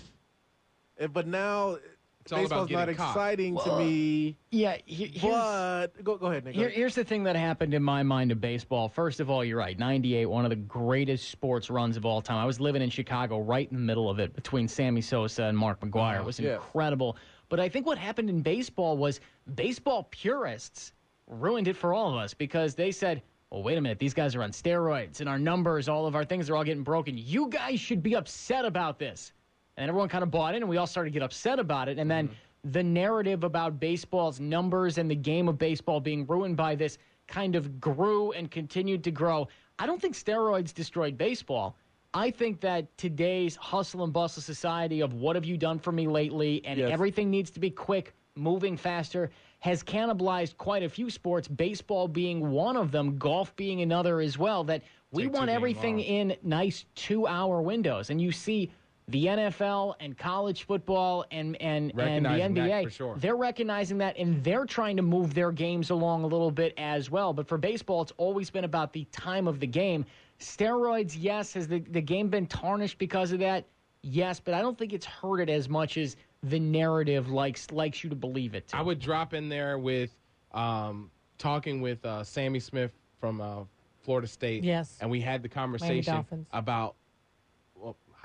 [1.00, 1.78] eh, but now
[2.26, 3.10] It's all about baseball's not getting caught.
[3.12, 4.36] exciting to me.
[4.50, 6.56] yeah, he- here's- But go go ahead, Nick.
[6.56, 6.78] Go Here, ahead.
[6.78, 8.90] here's the thing that happened in my mind of baseball.
[8.90, 9.78] First of all, you're right.
[9.78, 12.38] 98, one of the greatest sports runs of all time.
[12.38, 15.56] I was living in Chicago right in the middle of it between Sammy Sosa and
[15.56, 16.18] Mark McGwire.
[16.20, 16.56] It was yeah.
[16.56, 17.16] incredible.
[17.48, 19.20] But I think what happened in baseball was
[19.54, 20.94] baseball purists
[21.28, 24.34] ruined it for all of us because they said, well, wait a minute, these guys
[24.36, 27.16] are on steroids and our numbers, all of our things are all getting broken.
[27.16, 29.32] You guys should be upset about this.
[29.78, 32.00] And everyone kind of bought in, and we all started to get upset about it.
[32.00, 32.30] And then
[32.64, 37.56] the narrative about baseball's numbers and the game of baseball being ruined by this kind
[37.56, 39.48] of grew and continued to grow.
[39.78, 41.76] I don't think steroids destroyed baseball.
[42.14, 46.08] I think that today's hustle and bustle society of what have you done for me
[46.08, 46.92] lately, and Yes.
[46.92, 52.52] everything needs to be quick, moving faster, has cannibalized quite a few sports, baseball being
[52.52, 56.06] one of them, golf being another as well, that we Take want everything long.
[56.06, 58.10] in nice two hour windows.
[58.10, 58.72] And you see
[59.08, 63.16] the NFL and college football and, and, and the Recognizing that NBA, for sure.
[63.20, 67.12] they're recognizing that and they're trying to move their games along a little bit as
[67.12, 67.32] well.
[67.32, 70.06] But for baseball, it's always been about the time of the game.
[70.40, 71.54] Steroids, yes.
[71.54, 73.66] Has the, the game been tarnished because of that?
[74.02, 78.04] Yes, but I don't think it's hurt it as much as the narrative likes likes
[78.04, 78.68] you to believe it.
[78.70, 78.78] To.
[78.78, 80.16] I would drop in there with
[80.54, 83.64] um, talking with uh, Sammy Smith from uh,
[84.04, 84.64] Florida State.
[84.64, 84.98] Yes.
[85.02, 86.96] and we had the conversation about well,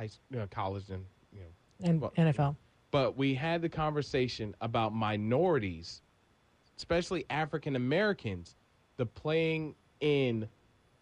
[0.01, 1.47] high s- uh, college and you know,
[1.89, 2.57] And Well, NFL.
[2.91, 6.01] but we had the conversation about minorities,
[6.79, 8.57] especially African Americans,
[8.97, 10.49] the playing in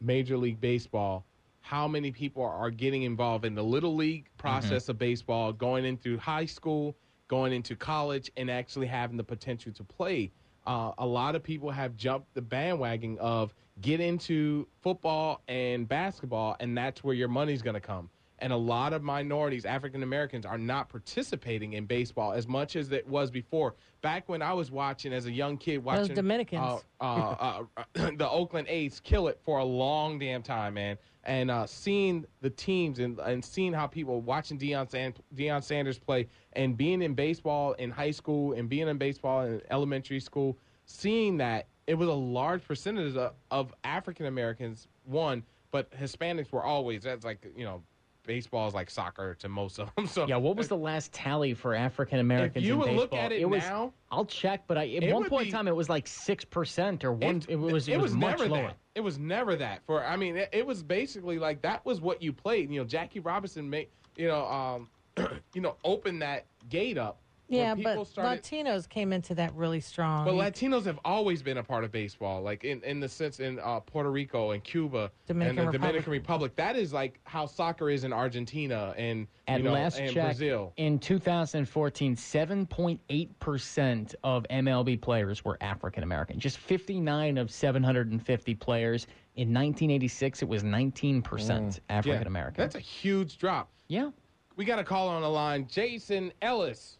[0.00, 1.24] Major League Baseball.
[1.60, 6.16] How many people are getting involved in the little league process of baseball, going into
[6.18, 6.96] high school,
[7.28, 10.30] going into college, and actually having the potential to play?
[10.66, 16.56] Uh, a lot of people have jumped the bandwagon of get into football and basketball,
[16.60, 18.08] and that's where your money's going to come
[18.40, 22.92] and a lot of minorities, African Americans, are not participating in baseball as much as
[22.92, 23.74] it was before.
[24.00, 26.82] Back when I was watching as a young kid, watching Dominicans.
[27.00, 31.50] uh, uh, uh, the Oakland A's kill it for a long damn time, man, and
[31.50, 36.28] uh, seeing the teams and and seeing how people watching Deion, San- Deion Sanders play
[36.52, 41.36] and being in baseball in high school and being in baseball in elementary school, seeing
[41.38, 47.02] that it was a large percentage of, of African Americans one, but Hispanics were always
[47.02, 47.82] that's like you know
[48.28, 50.06] baseball is like soccer to most of them.
[50.18, 53.00] So Yeah, what was the last tally for African Americans you in would baseball?
[53.02, 55.48] look at it it was, now- I'll check, but I, at It one point be-
[55.48, 57.42] in time, it was like six percent or one.
[57.48, 58.62] It, was it, was, much never lower.
[58.68, 58.76] that.
[58.94, 59.82] It was never that.
[59.86, 62.70] For I mean, it, it was basically like that was what you played.
[62.70, 64.88] You know, Jackie Robinson made you know um
[65.54, 67.18] you know opened that gate up.
[67.48, 70.24] Where Yeah, but started, Latinos came into that really strong.
[70.24, 73.58] But Latinos have always been a part of baseball, like in, in the sense in
[73.60, 75.80] uh, Puerto Rico and Cuba Dominican and the Republic.
[75.80, 76.56] Dominican Republic.
[76.56, 80.26] That is like how soccer is in Argentina and At you know, last and check,
[80.26, 80.72] Brazil.
[80.76, 86.38] in 2014, 7.8% of MLB players were African American.
[86.38, 89.06] Just 59 of 750 players.
[89.36, 92.60] In 1986, it was 19% African American.
[92.60, 93.70] That's a huge drop.
[93.88, 94.10] yeah.
[94.56, 96.97] We got a call on the line, Jason Ellis.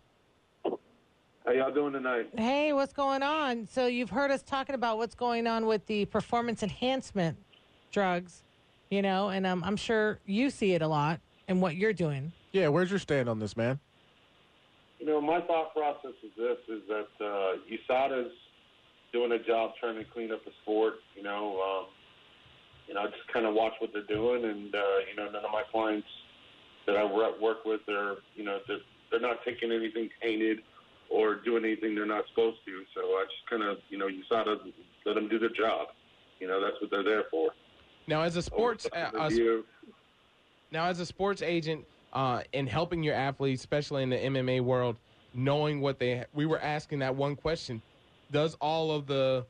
[1.45, 2.29] How y'all doing tonight?
[2.37, 3.67] Hey, what's going on?
[3.67, 7.39] So you've heard us talking about what's going on with the performance enhancement
[7.91, 8.43] drugs,
[8.91, 12.33] you know, and um, I'm sure you see it a lot in what you're doing.
[12.53, 13.79] Yeah, where's your stand on this, man?
[14.99, 18.33] You know, my thought process is this: is that uh, USADA's
[19.13, 20.95] doing a job trying to clean up the sport.
[21.17, 21.87] You know, um,
[22.87, 25.53] you know, just kind of watch what they're doing, and uh, you know, none of
[25.53, 26.09] my clients
[26.87, 28.79] that I work with are, you know, they're,
[29.11, 30.61] they're not taking anything tainted
[31.11, 32.83] or doing anything they're not supposed to.
[32.95, 34.73] So I just kind of, you know, USADA
[35.07, 35.89] let them do their job.
[36.41, 37.51] You know, that's what they're there for.
[38.07, 39.31] Now, as a sports uh,
[40.71, 44.97] now as a sports agent uh, in helping your athletes, especially in the MMA world,
[45.35, 47.83] knowing what they we were asking that one question:
[48.33, 49.45] Does all of the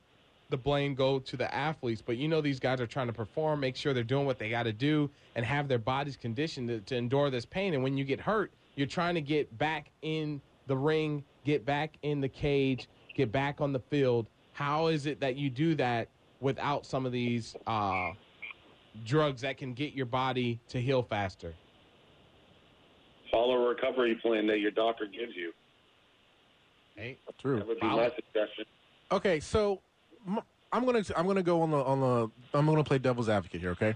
[0.50, 2.02] the blame go to the athletes?
[2.04, 4.50] But you know these guys are trying to perform, make sure they're doing what they
[4.50, 7.74] got to do, and have their bodies conditioned to, to endure this pain.
[7.74, 11.98] And when you get hurt, you're trying to get back in the ring, get back
[12.02, 14.28] in the cage, get back on the field.
[14.52, 16.08] How is it that you do that
[16.40, 18.10] without some of these uh,
[19.04, 21.54] drugs that can get your body to heal faster?
[23.32, 25.52] Follow a recovery plan that your doctor gives you.
[26.94, 27.58] Hey, True.
[27.58, 28.64] That would be Follow- my suggestion.
[29.10, 29.80] Okay, so
[30.72, 33.70] I'm gonna I'm gonna go on the on the I'm gonna play devil's advocate here.
[33.70, 33.94] Okay,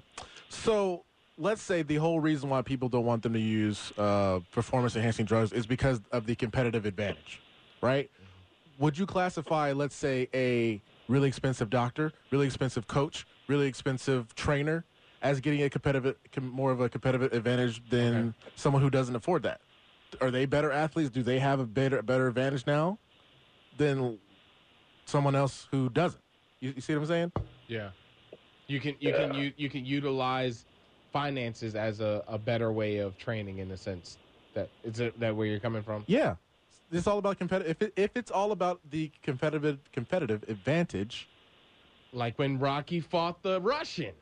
[0.48, 1.04] so
[1.38, 5.26] let's say the whole reason why people don't want them to use uh, performance enhancing
[5.26, 7.40] drugs is because of the competitive advantage,
[7.80, 8.10] right?
[8.78, 14.84] Would you classify, let's say, a really expensive doctor, really expensive coach, really expensive trainer
[15.22, 19.60] as getting a competitive more of a competitive advantage than someone who doesn't afford that?
[20.20, 21.10] Are they better athletes?
[21.10, 22.98] Do they have a better better advantage now
[23.76, 24.18] than
[25.06, 26.22] someone else who doesn't.
[26.60, 27.32] You, you see what I'm saying?
[27.68, 27.90] Yeah,
[28.66, 30.64] you can you can you, you can utilize
[31.12, 34.18] finances as a, a better way of training in the sense
[34.54, 36.04] that is it that where you're coming from?
[36.06, 36.36] Yeah.
[36.90, 37.70] It's all about competitive.
[37.70, 41.28] If, it, if it's all about the competitive competitive advantage,
[42.12, 44.14] Like when Rocky fought the Russian.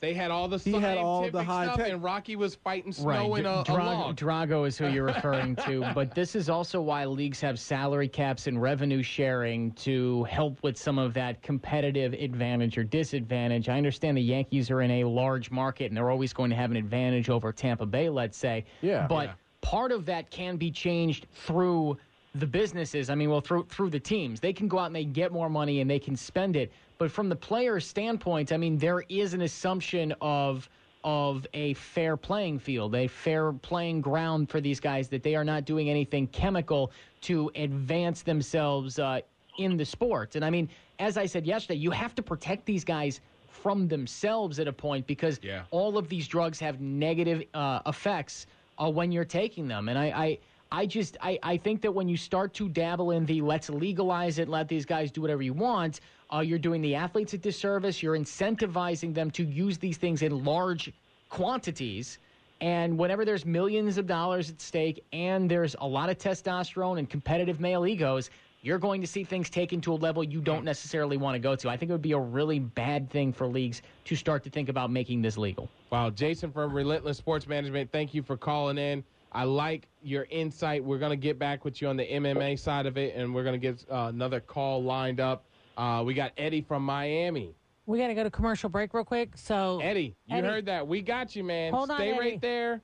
[0.00, 1.90] They had all the He had all the high stuff, tech.
[1.92, 4.16] and Rocky was fighting snow in a, a log.
[4.16, 8.46] Drago is who you're referring to, but this is also why leagues have salary caps
[8.46, 13.68] and revenue sharing to help with some of that competitive advantage or disadvantage.
[13.68, 16.70] I understand the Yankees are in a large market and they're always going to have
[16.70, 18.64] an advantage over Tampa Bay, let's say.
[18.82, 19.06] Yeah.
[19.06, 19.34] But Yeah.
[19.60, 21.96] part of that can be changed through
[22.34, 23.10] the businesses.
[23.10, 25.48] I mean, well, through through the teams, they can go out and they get more
[25.48, 26.72] money and they can spend it.
[26.98, 30.68] But from the player standpoint, I mean, there is an assumption of
[31.04, 35.44] of a fair playing field, a fair playing ground for these guys that they are
[35.44, 39.20] not doing anything chemical to advance themselves uh,
[39.58, 40.34] in the sport.
[40.34, 40.68] And I mean,
[40.98, 45.06] as I said yesterday, you have to protect these guys from themselves at a point
[45.06, 45.64] because Yeah.
[45.70, 48.46] all of these drugs have negative uh, effects
[48.78, 49.88] uh, when you're taking them.
[49.90, 50.38] And I, I,
[50.74, 54.40] I just, I, I think that when you start to dabble in the let's legalize
[54.40, 56.00] it, let these guys do whatever you want,
[56.32, 58.02] uh, you're doing the athletes a disservice.
[58.02, 60.92] You're incentivizing them to use these things in large
[61.28, 62.18] quantities.
[62.60, 67.08] And whenever there's millions of dollars at stake and there's a lot of testosterone and
[67.08, 68.30] competitive male egos,
[68.62, 71.54] you're going to see things taken to a level you don't necessarily want to go
[71.54, 71.68] to.
[71.68, 74.68] I think it would be a really bad thing for leagues to start to think
[74.68, 75.68] about making this legal.
[75.90, 79.04] Wow, Jason from Relentless Sports Management, thank you for calling in.
[79.34, 80.84] I like your insight.
[80.84, 83.42] We're going to get back with you on the MMA side of it, and we're
[83.42, 85.44] going to get uh, another call lined up.
[85.76, 87.54] Uh, we got Eddie from Miami.
[87.86, 89.32] We got to go to commercial break real quick.
[89.34, 90.46] So, Eddie, you Eddie.
[90.46, 90.86] heard that.
[90.86, 91.72] We got you, man.
[91.72, 92.18] Hold on, Stay Eddie.
[92.20, 92.80] right there.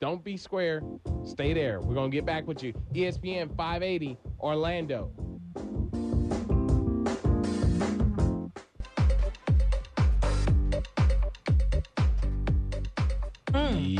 [0.00, 0.82] Don't be square.
[1.24, 1.80] Stay there.
[1.80, 2.74] We're going to get back with you.
[2.92, 5.10] ESPN 580, Orlando.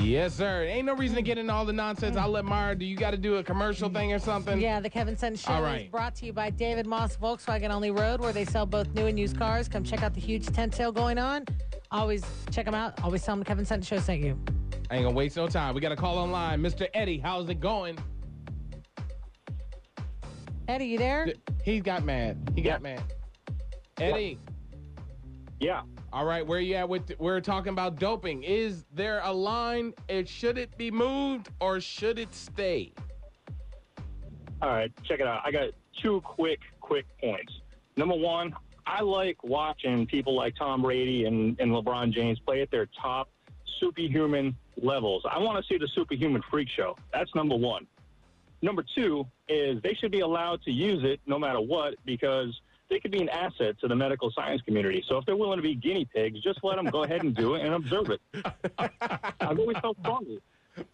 [0.00, 0.64] Yes, sir.
[0.64, 2.16] Ain't no reason to get into all the nonsense.
[2.16, 2.74] I'll let Mara.
[2.74, 4.60] Do you got to do a commercial thing or something?
[4.60, 7.92] yeah, the Kevin Sutton Show All is brought to you by David Maus Volkswagen Only
[7.92, 9.68] Road, where they sell both new and used cars.
[9.68, 11.44] Come check out the huge tent sale going on.
[11.92, 13.00] Always check them out.
[13.04, 14.38] Always tell them the Kevin Sutton Show sent you.
[14.90, 15.74] I ain't gonna waste no time.
[15.74, 16.60] We got a call online.
[16.60, 16.88] Mr.
[16.92, 17.96] Eddie, how's it going?
[20.66, 21.32] Eddie, you there?
[21.62, 22.50] He got mad.
[22.56, 23.02] He got mad.
[23.98, 24.38] Eddie.
[25.60, 25.82] Yeah.
[26.14, 28.44] All right, where you at with we're talking about doping.
[28.44, 29.92] Is there a line?
[30.06, 32.92] It should it be moved or should it stay?
[34.62, 35.40] All right, check it out.
[35.44, 37.52] I got two quick, quick points.
[37.96, 38.54] Number one,
[38.86, 43.28] I like watching people like Tom Brady and, and LeBron James play at their top
[43.80, 45.24] superhuman levels.
[45.28, 46.96] I want to see the superhuman freak show.
[47.12, 47.88] That's number one.
[48.62, 52.56] Number two is they should be allowed to use it no matter what because
[52.94, 55.04] they could be an asset to the medical science community.
[55.08, 57.56] So if they're willing to be guinea pigs, just let them go ahead and do
[57.56, 58.20] it and observe it.
[59.40, 60.38] I've always felt strongly.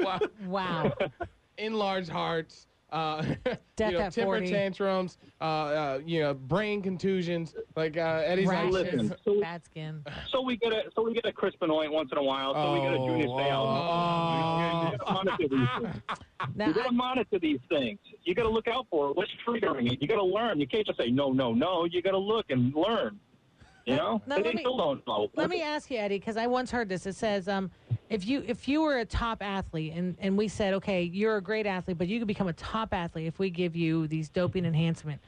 [0.00, 0.20] Wow.
[0.46, 0.92] Wow.
[1.58, 3.22] Enlarged hearts, uh,
[3.76, 4.50] Death you know, at temper 40.
[4.50, 7.54] tantrums, uh, uh, you know, brain contusions.
[7.76, 10.04] Like uh, Eddie's like, Rashes, listen, so- bad skin.
[10.30, 12.54] So we get a so we get a Chris Benoit once in a while.
[12.54, 14.92] So we get a Junior oh, Seau.
[14.92, 16.02] You gotta monitor these things.
[16.56, 17.98] You got to monitor these things.
[18.24, 19.16] You got to look out for it.
[19.16, 20.00] What's triggering it?
[20.00, 20.60] You got to learn.
[20.60, 21.84] You can't just say no, no, no.
[21.84, 23.18] You got to look and learn.
[23.86, 25.28] You know, Now, let they me- still don't know.
[25.34, 27.06] Let me ask you, Eddie, because I once heard this.
[27.06, 27.70] It says, um,
[28.08, 31.42] if you if you were a top athlete, and and we said, okay, you're a
[31.42, 34.64] great athlete, but you could become a top athlete if we give you these doping
[34.64, 35.20] enhancement.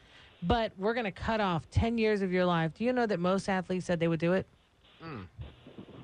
[0.43, 2.73] But we're going to cut off ten years of your life.
[2.75, 4.47] Do you know that most athletes said they would do it?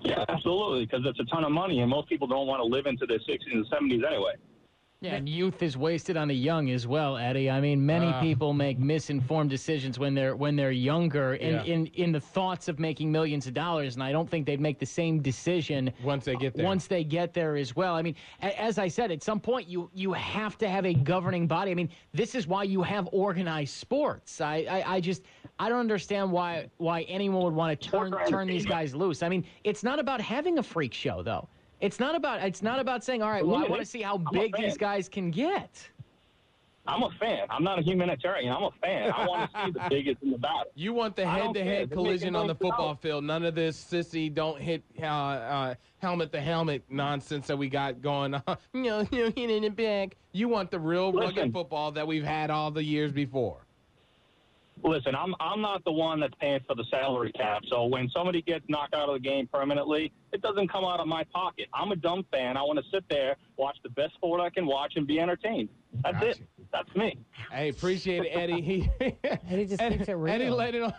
[0.02, 2.86] Yeah, absolutely, because it's a ton of money, and most people don't want to live
[2.86, 4.34] into their 60s and 70s anyway.
[5.00, 7.48] Yeah, and youth is wasted on the young as well, Eddie.
[7.48, 8.20] I mean, many Ah.
[8.20, 11.62] people make misinformed decisions when they're when they're younger, in, Yeah.
[11.72, 14.80] in in the thoughts of making millions of dollars, and I don't think they'd make
[14.80, 16.66] the same decision once they get there.
[16.66, 17.94] once they get there as well.
[17.94, 20.94] I mean, a- as I said, at some point you you have to have a
[20.94, 21.70] governing body.
[21.70, 24.40] I mean, this is why you have organized sports.
[24.40, 25.22] I I, I just
[25.60, 29.22] I don't understand why why anyone would want to turn turn these guys loose.
[29.22, 31.48] I mean, it's not about having a freak show though.
[31.80, 34.18] It's not about it's not about saying, all right, well, I want to see how
[34.18, 35.88] big these guys can get.
[36.88, 37.46] I'm a fan.
[37.50, 38.50] I'm not a humanitarian.
[38.50, 39.12] I'm a fan.
[39.12, 40.64] I want to see the biggest in the battle.
[40.74, 41.62] You want the I don't care.
[41.62, 42.98] head-to-head collision on the football dollars.
[43.02, 43.24] field.
[43.24, 48.00] None of this sissy don't hit uh, uh, helmet to helmet nonsense that we got
[48.00, 48.42] going on.
[48.72, 50.16] You know, you know, hit in the back.
[50.32, 53.66] You want the real rugged football that we've had all the years before.
[54.84, 57.62] Listen, I'm I'm not the one that's paying for the salary cap.
[57.68, 61.06] So when somebody gets knocked out of the game permanently, it doesn't come out of
[61.06, 61.68] my pocket.
[61.74, 62.56] I'm a dumb fan.
[62.56, 65.68] I want to sit there, watch the best sport I can watch, and be entertained.
[66.02, 66.28] That's Gotcha.
[66.30, 66.40] it.
[66.72, 67.18] That's me.
[67.50, 68.60] Hey, appreciate it, Eddie.
[68.68, 68.90] He,
[69.24, 70.34] Eddie just keeps it real.
[70.34, 70.92] Eddie let it on.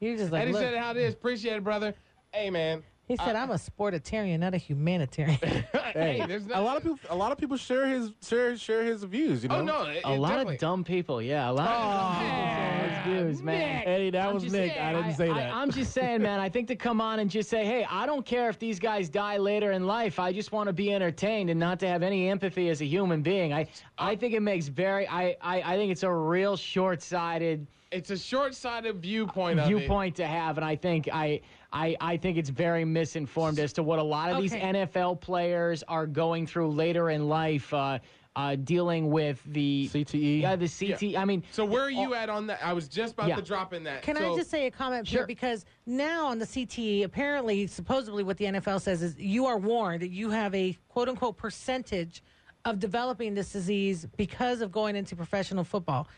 [0.00, 0.60] You just like Eddie look.
[0.62, 1.14] said it how it is.
[1.14, 1.94] Appreciate it, brother.
[2.32, 2.82] Hey, man.
[3.06, 5.38] He said, uh, "I'm a sportitarian, not a humanitarian."
[5.94, 9.04] Hey, there's A lot of people, a lot of people share his share share his
[9.04, 9.44] views.
[9.44, 9.76] You oh, know.
[9.78, 11.48] Oh no, it- A it lot definitely- of dumb people, yeah.
[11.48, 13.76] A lot of dumb oh, people share his views, man.
[13.76, 13.86] Nick.
[13.86, 14.72] Eddie, that I'm was just Nick.
[14.72, 15.52] saying, I didn't say that.
[15.54, 16.40] I, am just saying, man.
[16.40, 19.08] I think to come on and just say, "Hey, I don't care if these guys
[19.08, 20.18] die later in life.
[20.18, 23.22] I just want to be entertained and not to have any empathy as a human
[23.22, 25.06] being." I, I think it makes very.
[25.06, 30.26] I, I, I think it's a real short-sighted It's a short-sighted viewpoint of viewpoint to
[30.26, 31.40] have, and I think I,
[31.72, 35.84] I, I think it's very misinformed as to what a lot of these NFL players
[35.86, 38.00] are going through later in life, uh,
[38.34, 40.40] uh, dealing with the CTE.
[40.40, 41.16] Yeah, the CTE.
[41.16, 42.58] I mean, So where are you at on that?
[42.64, 43.36] I was just about Yeah.
[43.36, 44.02] to drop in that.
[44.02, 45.20] Can So- I just say a comment Sure.
[45.20, 45.26] here?
[45.28, 50.02] Because now on the CTE, apparently, supposedly, what the NFL says is you are warned
[50.02, 52.24] that you have a quote unquote percentage
[52.64, 56.08] of developing this disease because of going into professional football.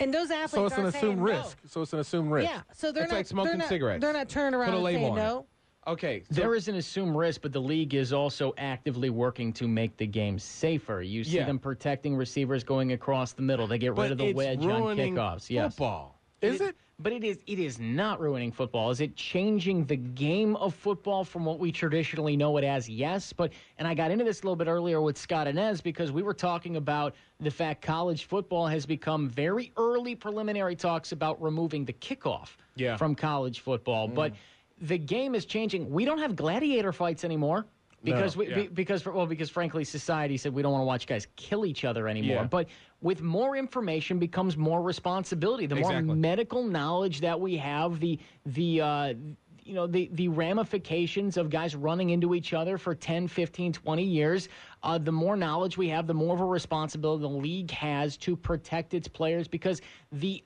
[0.00, 1.22] And those athletes So it's an assumed saying no.
[1.24, 1.58] risk.
[1.68, 2.50] So it's an assumed risk.
[2.50, 4.00] Yeah, so they're It's not like smoking they're not, cigarettes.
[4.00, 5.22] They're not turning around Put a and label saying on it.
[5.22, 5.46] no.
[5.86, 6.22] Okay.
[6.30, 9.96] So There is an assumed risk, but the league is also actively working to make
[9.96, 11.02] the game safer.
[11.02, 11.44] You see Yeah.
[11.44, 13.66] them protecting receivers going across the middle.
[13.66, 15.48] They get rid of the it's wedge on ruining kickoffs.
[15.50, 15.74] Yes.
[15.74, 16.20] Football.
[16.40, 16.74] Is it?
[17.00, 18.90] But it is it is not ruining football.
[18.90, 22.88] Is it changing the game of football from what we traditionally know it as?
[22.88, 26.12] Yes, but and I got into this a little bit earlier with Scott Inez because
[26.12, 31.40] we were talking about the fact college football has become very early preliminary talks about
[31.42, 32.96] removing the kickoff Yeah.
[32.96, 34.08] from college football.
[34.08, 34.14] Mm.
[34.14, 34.32] But
[34.80, 35.90] the game is changing.
[35.90, 37.66] We don't have gladiator fights anymore.
[38.04, 38.64] Because we, yeah.
[38.74, 42.06] because well because frankly society said we don't want to watch guys kill each other
[42.06, 42.42] anymore.
[42.42, 42.44] Yeah.
[42.44, 42.68] But
[43.04, 45.66] with more information becomes more responsibility.
[45.66, 49.14] The more medical knowledge that we have, the the uh,
[49.62, 54.02] you know the the ramifications of guys running into each other for 10, 15, 20
[54.02, 54.48] years,
[54.82, 58.34] uh, the more knowledge we have, the more of a responsibility the league has to
[58.34, 60.42] protect its players because the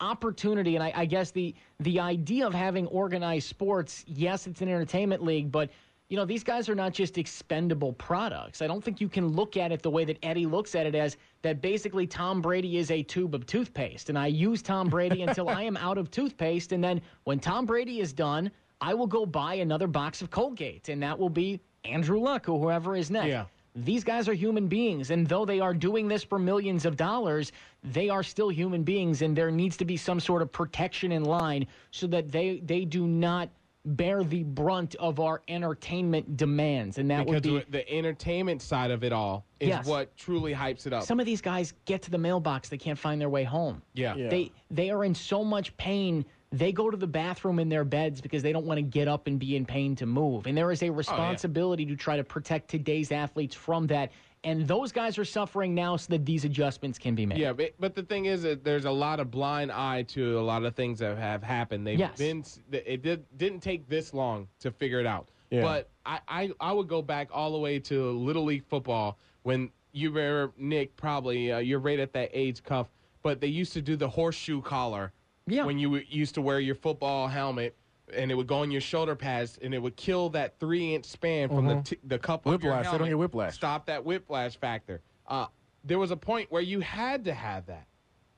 [0.00, 4.68] opportunity and I, I guess the the idea of having organized sports, yes, it's an
[4.68, 5.70] entertainment league, but
[6.14, 8.62] you know, these guys are not just expendable products.
[8.62, 10.94] I don't think you can look at it the way that Eddie looks at it
[10.94, 14.10] as that basically Tom Brady is a tube of toothpaste.
[14.10, 16.70] And I use Tom Brady until I am out of toothpaste.
[16.70, 20.88] And then when Tom Brady is done, I will go buy another box of Colgate.
[20.88, 23.26] And that will be Andrew Luck or whoever is next.
[23.26, 23.46] Yeah.
[23.74, 27.50] These guys are human beings, and though they are doing this for millions of dollars,
[27.82, 31.24] they are still human beings, and there needs to be some sort of protection in
[31.24, 33.48] line so that they they do not
[33.84, 38.90] bear the brunt of our entertainment demands, and that because would be the entertainment side
[38.90, 39.86] of it all is Yes.
[39.86, 41.04] what truly hypes it up.
[41.04, 44.14] some of these guys get to the mailbox they can't find their way home yeah.
[44.14, 44.28] Yeah.
[44.28, 48.20] they they are in so much pain they go to the bathroom in their beds
[48.20, 50.70] because they don't want to get up and be in pain to move and there
[50.72, 54.10] is a oh, responsibility to try to protect today's athletes from that
[54.44, 57.72] and those guys are suffering now so that these adjustments can be made Yeah, but,
[57.80, 60.74] but the thing is that there's a lot of blind eye to a lot of
[60.74, 61.86] things that have happened.
[61.86, 62.18] They've Yes.
[62.18, 65.28] been it did didn't take this long to figure it out.
[65.50, 65.62] Yeah.
[65.62, 69.70] But I, I I would go back all the way to little league football when
[69.92, 72.88] you were Nick probably uh, you're right at that age cuff,
[73.22, 75.12] but they used to do the horseshoe collar.
[75.46, 75.64] Yeah.
[75.64, 77.76] When you w- used to wear your football helmet.
[78.16, 81.48] And it would go on your shoulder pads, and it would kill that three-inch span
[81.48, 82.92] from the t- the cup of your Whiplash.
[82.92, 83.54] They don't get whiplash.
[83.54, 85.02] Stop that whiplash factor.
[85.26, 85.46] Uh,
[85.84, 87.86] there was a point where you had to have that,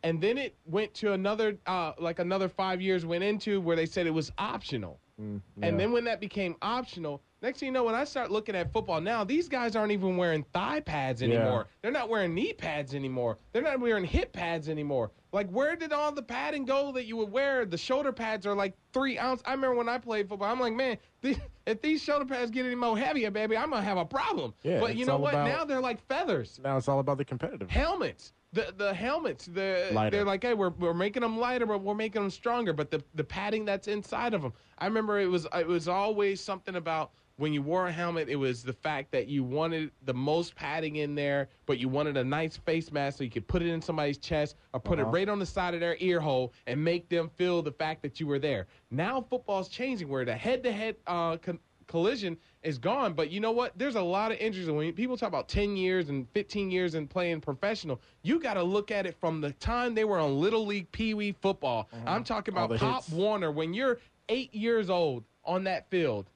[0.03, 3.87] and then it went to another, uh, like another five years went into where they
[3.87, 5.01] said it was optional.
[5.21, 8.55] Mm, And then when that became optional, next thing you know, when I start looking
[8.55, 11.67] at football now, these guys aren't even wearing thigh pads anymore.
[11.83, 13.39] They're not wearing knee pads anymore.
[13.53, 15.11] They're not wearing hip pads anymore.
[15.33, 17.67] Like, where did all the padding go that you would wear?
[17.67, 19.43] The shoulder pads are like three ounce.
[19.45, 22.65] I remember when I played football, I'm like, man, these, if these shoulder pads get
[22.65, 24.55] any more heavier, baby, I'm gonna have a problem.
[24.63, 25.35] Yeah, but you know what?
[25.35, 27.69] about- now they're like feathers Now it's all about the competitive.
[27.69, 28.33] helmets.
[28.57, 29.45] The the helmets.
[29.47, 30.17] The Lighter.
[30.17, 32.73] they're like, hey, we're, we're making them lighter, but we're making them stronger.
[32.73, 34.55] But the the padding that's inside of them.
[34.79, 38.31] I remember it was it was always something about when you wore a helmet.
[38.31, 42.17] It was the fact that you wanted the most padding in there, but you wanted
[42.17, 45.09] a nice face mask so you could put it in somebody's chest or put Uh-huh.
[45.11, 48.01] it right on the side of their ear hole and make them feel the fact
[48.01, 48.69] that you were there.
[48.91, 50.97] Now football's changing where the head to head
[51.87, 52.37] collision
[52.67, 53.13] is gone.
[53.15, 53.73] But you know what?
[53.79, 54.69] There's a lot of injuries.
[54.69, 58.63] When people talk about 10 years and 15 years in playing professional, you got to
[58.63, 61.89] look at it from the time they were on Little League Pee Wee football.
[62.07, 62.65] I'm talking Mm-hmm.
[62.65, 63.15] About Pop hits.
[63.15, 63.51] Warner.
[63.51, 63.99] When you're
[64.29, 66.29] eight years old on that field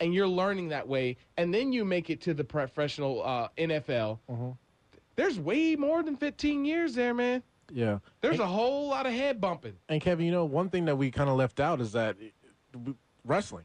[0.00, 4.18] and you're learning that way, and then you make it to the professional uh, NFL,
[4.28, 4.50] Mm-hmm.
[5.14, 7.42] there's way more than 15 years there, man.
[7.72, 7.98] Yeah.
[8.20, 9.74] There's a whole lot of head bumping.
[9.88, 12.16] And Kevin, you know, one thing that we kind of left out is that
[12.74, 12.92] uh,
[13.24, 13.64] wrestling.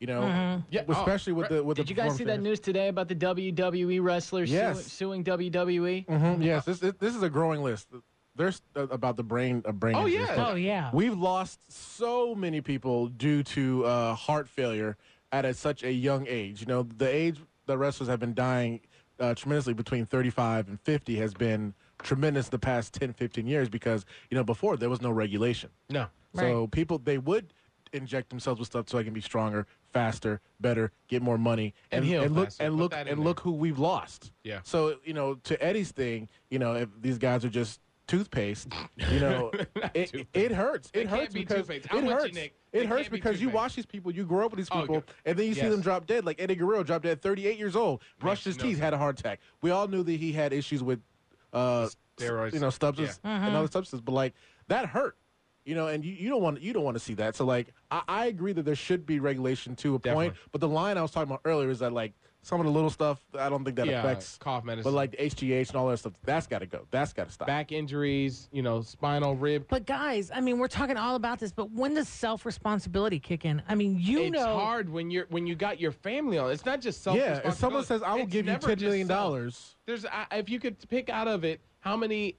[0.00, 2.60] You know, Yeah, oh, especially with the with did the you guys see that news
[2.60, 4.84] today about the wwe wrestlers Yes.
[4.92, 7.88] suing, suing wwe Mhm, Yes, this this is a growing list.
[8.34, 9.94] There's uh, about the brain a brain.
[9.96, 10.46] Oh, injuries, yeah.
[10.50, 10.90] Oh, yeah.
[10.92, 14.98] We've lost so many people due to uh, heart failure
[15.32, 16.60] at a, such a young age.
[16.60, 18.80] You know, the age that wrestlers have been dying
[19.18, 21.72] uh, tremendously between 35 and 50 has been
[22.02, 25.70] tremendous the past 10, 15 years because, you know, before there was no regulation.
[25.88, 26.06] No.
[26.34, 27.54] So people, they would
[27.94, 29.66] inject themselves with stuff so they can be stronger,
[29.96, 32.62] faster, better, get more money, And heal look faster.
[32.64, 33.24] and Put look that in and there.
[33.24, 34.32] look who we've lost.
[34.44, 34.60] Yeah.
[34.64, 38.68] So you know, to Eddie's thing, you know, if these guys are just toothpaste,
[39.10, 39.50] you know,
[39.94, 40.24] it, toothpaste.
[40.34, 40.90] it hurts.
[40.90, 41.86] They It can't hurts be because toothpaste.
[41.86, 42.34] It with you, hurts.
[42.34, 42.54] Nick.
[42.72, 44.80] It can't hurts be because you watch these people, you grow up with these Oh,
[44.82, 45.04] people, good.
[45.24, 46.24] and then you see them drop dead.
[46.26, 48.84] Like Eddie Guerrero dropped dead, 38 years old, brushed his no teeth, sense.
[48.84, 49.40] had a heart attack.
[49.62, 51.00] We all knew that he had issues with
[51.52, 51.88] uh,
[52.18, 52.52] Steroids.
[52.52, 54.34] you know, substances and other substances, but like
[54.68, 55.16] that hurt.
[55.66, 57.34] You know, and you, you don't want you don't want to see that.
[57.34, 60.68] So like I, I agree that there should be regulation to a point, but the
[60.68, 62.12] line I was talking about earlier is that like
[62.42, 64.88] some of the little stuff I don't think that Yeah, affects cough medicine.
[64.88, 66.86] but like the HGH and all that stuff, that's got to go.
[66.92, 67.48] That's got to stop.
[67.48, 69.66] back injuries, you know, spinal rib.
[69.68, 73.44] But guys, I mean, we're talking all about this, but when does self responsibility kick
[73.44, 73.60] in?
[73.68, 76.52] I mean, you it's know, it's hard when you're when you got your family on.
[76.52, 77.16] It's not just self.
[77.16, 79.18] yeah, if someone says I will give you never ten just million self.
[79.18, 82.36] dollars, There's I- if you could pick out of it how many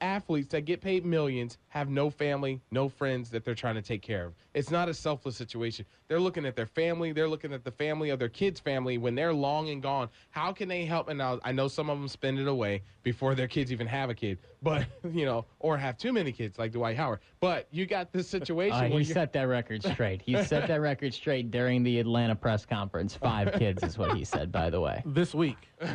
[0.00, 4.02] athletes that get paid millions have no family, no friends that they're trying to take
[4.02, 4.34] care of.
[4.54, 5.84] It's not a selfless situation.
[6.08, 7.12] They're looking at their family.
[7.12, 10.08] They're looking at the family of their kids' family when they're long and gone.
[10.30, 11.08] How can they help?
[11.08, 14.14] And I know some of them spend it away before their kids even have a
[14.14, 17.20] kid, but you know, or have too many kids like Dwight Howard.
[17.38, 20.20] But you got this situation Uh, he you're- set that record straight.
[20.22, 23.14] He set that record straight during the Atlanta press conference.
[23.14, 25.02] Five kids is what he said, by the way.
[25.06, 25.68] this week.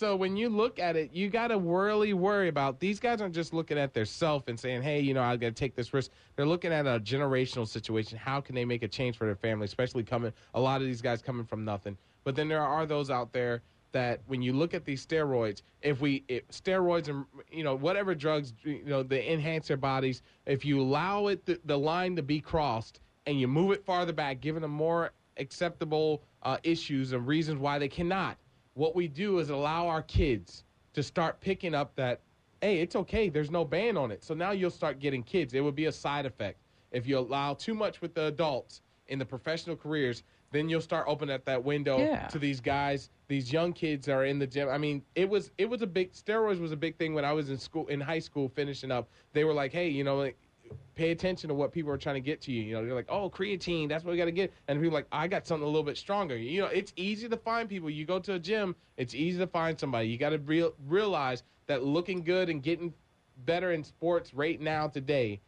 [0.00, 3.34] So when you look at it, you got to really worry about these guys aren't
[3.34, 5.92] just looking at their self and saying, "Hey, you know, I got to take this
[5.92, 8.16] risk." They're looking at a generational situation.
[8.16, 11.02] How can they make a change for their family, especially coming a lot of these
[11.02, 11.98] guys coming from nothing.
[12.24, 13.60] But then there are those out there
[13.92, 18.14] that when you look at these steroids, if we if steroids and you know whatever
[18.14, 22.22] drugs you know they enhance their bodies, if you allow it the, the line to
[22.22, 27.26] be crossed and you move it farther back, giving them more acceptable uh, issues and
[27.26, 28.38] reasons why they cannot
[28.80, 30.64] what we do is allow our kids
[30.94, 32.22] to start picking up that
[32.62, 35.60] hey it's okay there's no ban on it so now you'll start getting kids it
[35.60, 36.58] would be a side effect
[36.90, 41.04] if you allow too much with the adults in the professional careers then you'll start
[41.06, 42.26] opening up that window Yeah.
[42.26, 43.10] to these guys.
[43.28, 44.68] These young kids are in the gym.
[44.68, 47.32] I mean, it was it was a big steroids was a big thing when I
[47.32, 49.08] was in school in high school finishing up.
[49.32, 50.36] They were like, hey, you know, like
[51.00, 52.60] pay attention to what people are trying to get to you.
[52.62, 54.52] You know, they're like, oh, creatine, that's what we got to get.
[54.68, 56.36] And people are like, I got something a little bit stronger.
[56.36, 57.88] You know, it's easy to find people.
[57.88, 60.08] You go to a gym, it's easy to find somebody.
[60.08, 62.92] You got to real, realize that looking good and getting
[63.46, 65.40] better in sports right now today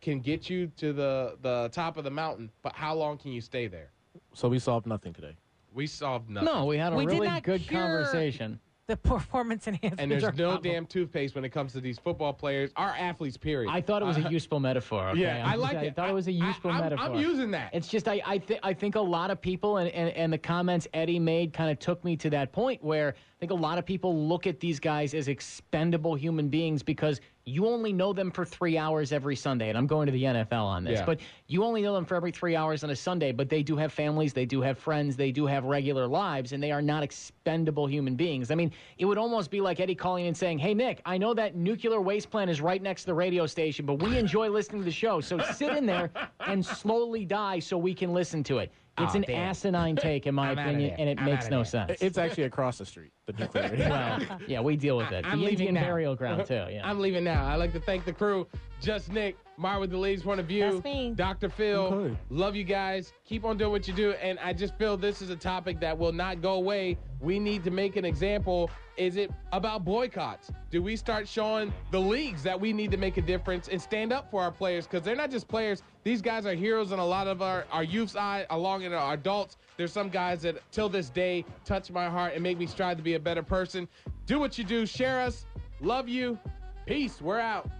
[0.00, 2.48] can get you to the the top of the mountain.
[2.62, 3.90] But how long can you stay there?
[4.32, 5.36] So we solved nothing today.
[5.74, 6.46] We solved nothing.
[6.46, 8.60] No, we had a We really good cure- conversation.
[8.90, 10.00] The performance enhancement.
[10.00, 10.62] and there's no problem.
[10.64, 13.36] damn toothpaste when it comes to these football players, our athletes.
[13.36, 13.70] Period.
[13.70, 15.10] I thought it was a uh, useful metaphor.
[15.10, 15.20] Okay?
[15.20, 15.94] yeah, I I'm- like I it.
[15.94, 17.04] thought it was a I- useful I, I'm- metaphor.
[17.06, 17.70] I'm using that.
[17.72, 20.38] It's just I I, th- I think a lot of people and, and, and the
[20.38, 23.78] comments Eddie made kind of took me to that point where I think a lot
[23.78, 27.20] of people look at these guys as expendable human beings because
[27.50, 29.68] you only know them for three hours every Sunday.
[29.68, 31.04] And I'm going to the NFL on this, Yeah.
[31.06, 33.32] but you only know them for every three hours on a Sunday.
[33.32, 36.62] But they do have families, they do have friends, they do have regular lives, and
[36.62, 38.50] they are not expendable human beings.
[38.50, 41.34] I mean, it would almost be like Eddie calling and saying, "Hey Nick, I know
[41.34, 44.82] that nuclear waste plant is right next to the radio station, but we enjoy listening
[44.82, 45.20] to the show.
[45.20, 46.10] So sit in there
[46.46, 48.70] and slowly die so we can listen to it."
[49.02, 49.48] It's Oh, an damn.
[49.50, 51.64] asinine take, in my I'm opinion, and it I'm makes no there.
[51.64, 52.02] sense.
[52.02, 53.12] It's actually across the street.
[53.26, 53.88] The nuclear.
[53.88, 55.24] well, yeah, we deal with it.
[55.26, 55.80] I'm the leaving Indian now.
[55.82, 56.54] burial ground too.
[56.70, 56.88] Yeah.
[56.88, 57.46] I'm leaving now.
[57.46, 58.46] I'd like to thank the crew.
[58.80, 60.70] Just Nick, Mar with the ladies' point of view.
[60.72, 61.12] That's me.
[61.14, 61.48] Dr.
[61.48, 61.80] Phil.
[61.80, 62.16] Okay.
[62.30, 63.12] Love you guys.
[63.24, 64.12] Keep on doing what you do.
[64.12, 66.96] And I just feel this is a topic that will not go away.
[67.20, 68.70] We need to make an example.
[69.00, 70.52] Is it about boycotts?
[70.70, 74.12] Do we start showing the leagues that we need to make a difference and stand
[74.12, 74.86] up for our players?
[74.86, 75.82] Because they're not just players.
[76.04, 79.14] These guys are heroes in a lot of our, our youth side, along in our
[79.14, 79.56] adults.
[79.78, 83.02] There's some guys that, till this day, touch my heart and make me strive to
[83.02, 83.88] be a better person.
[84.26, 84.84] Do what you do.
[84.84, 85.46] Share us.
[85.80, 86.38] Love you.
[86.84, 87.22] Peace.
[87.22, 87.70] We're out.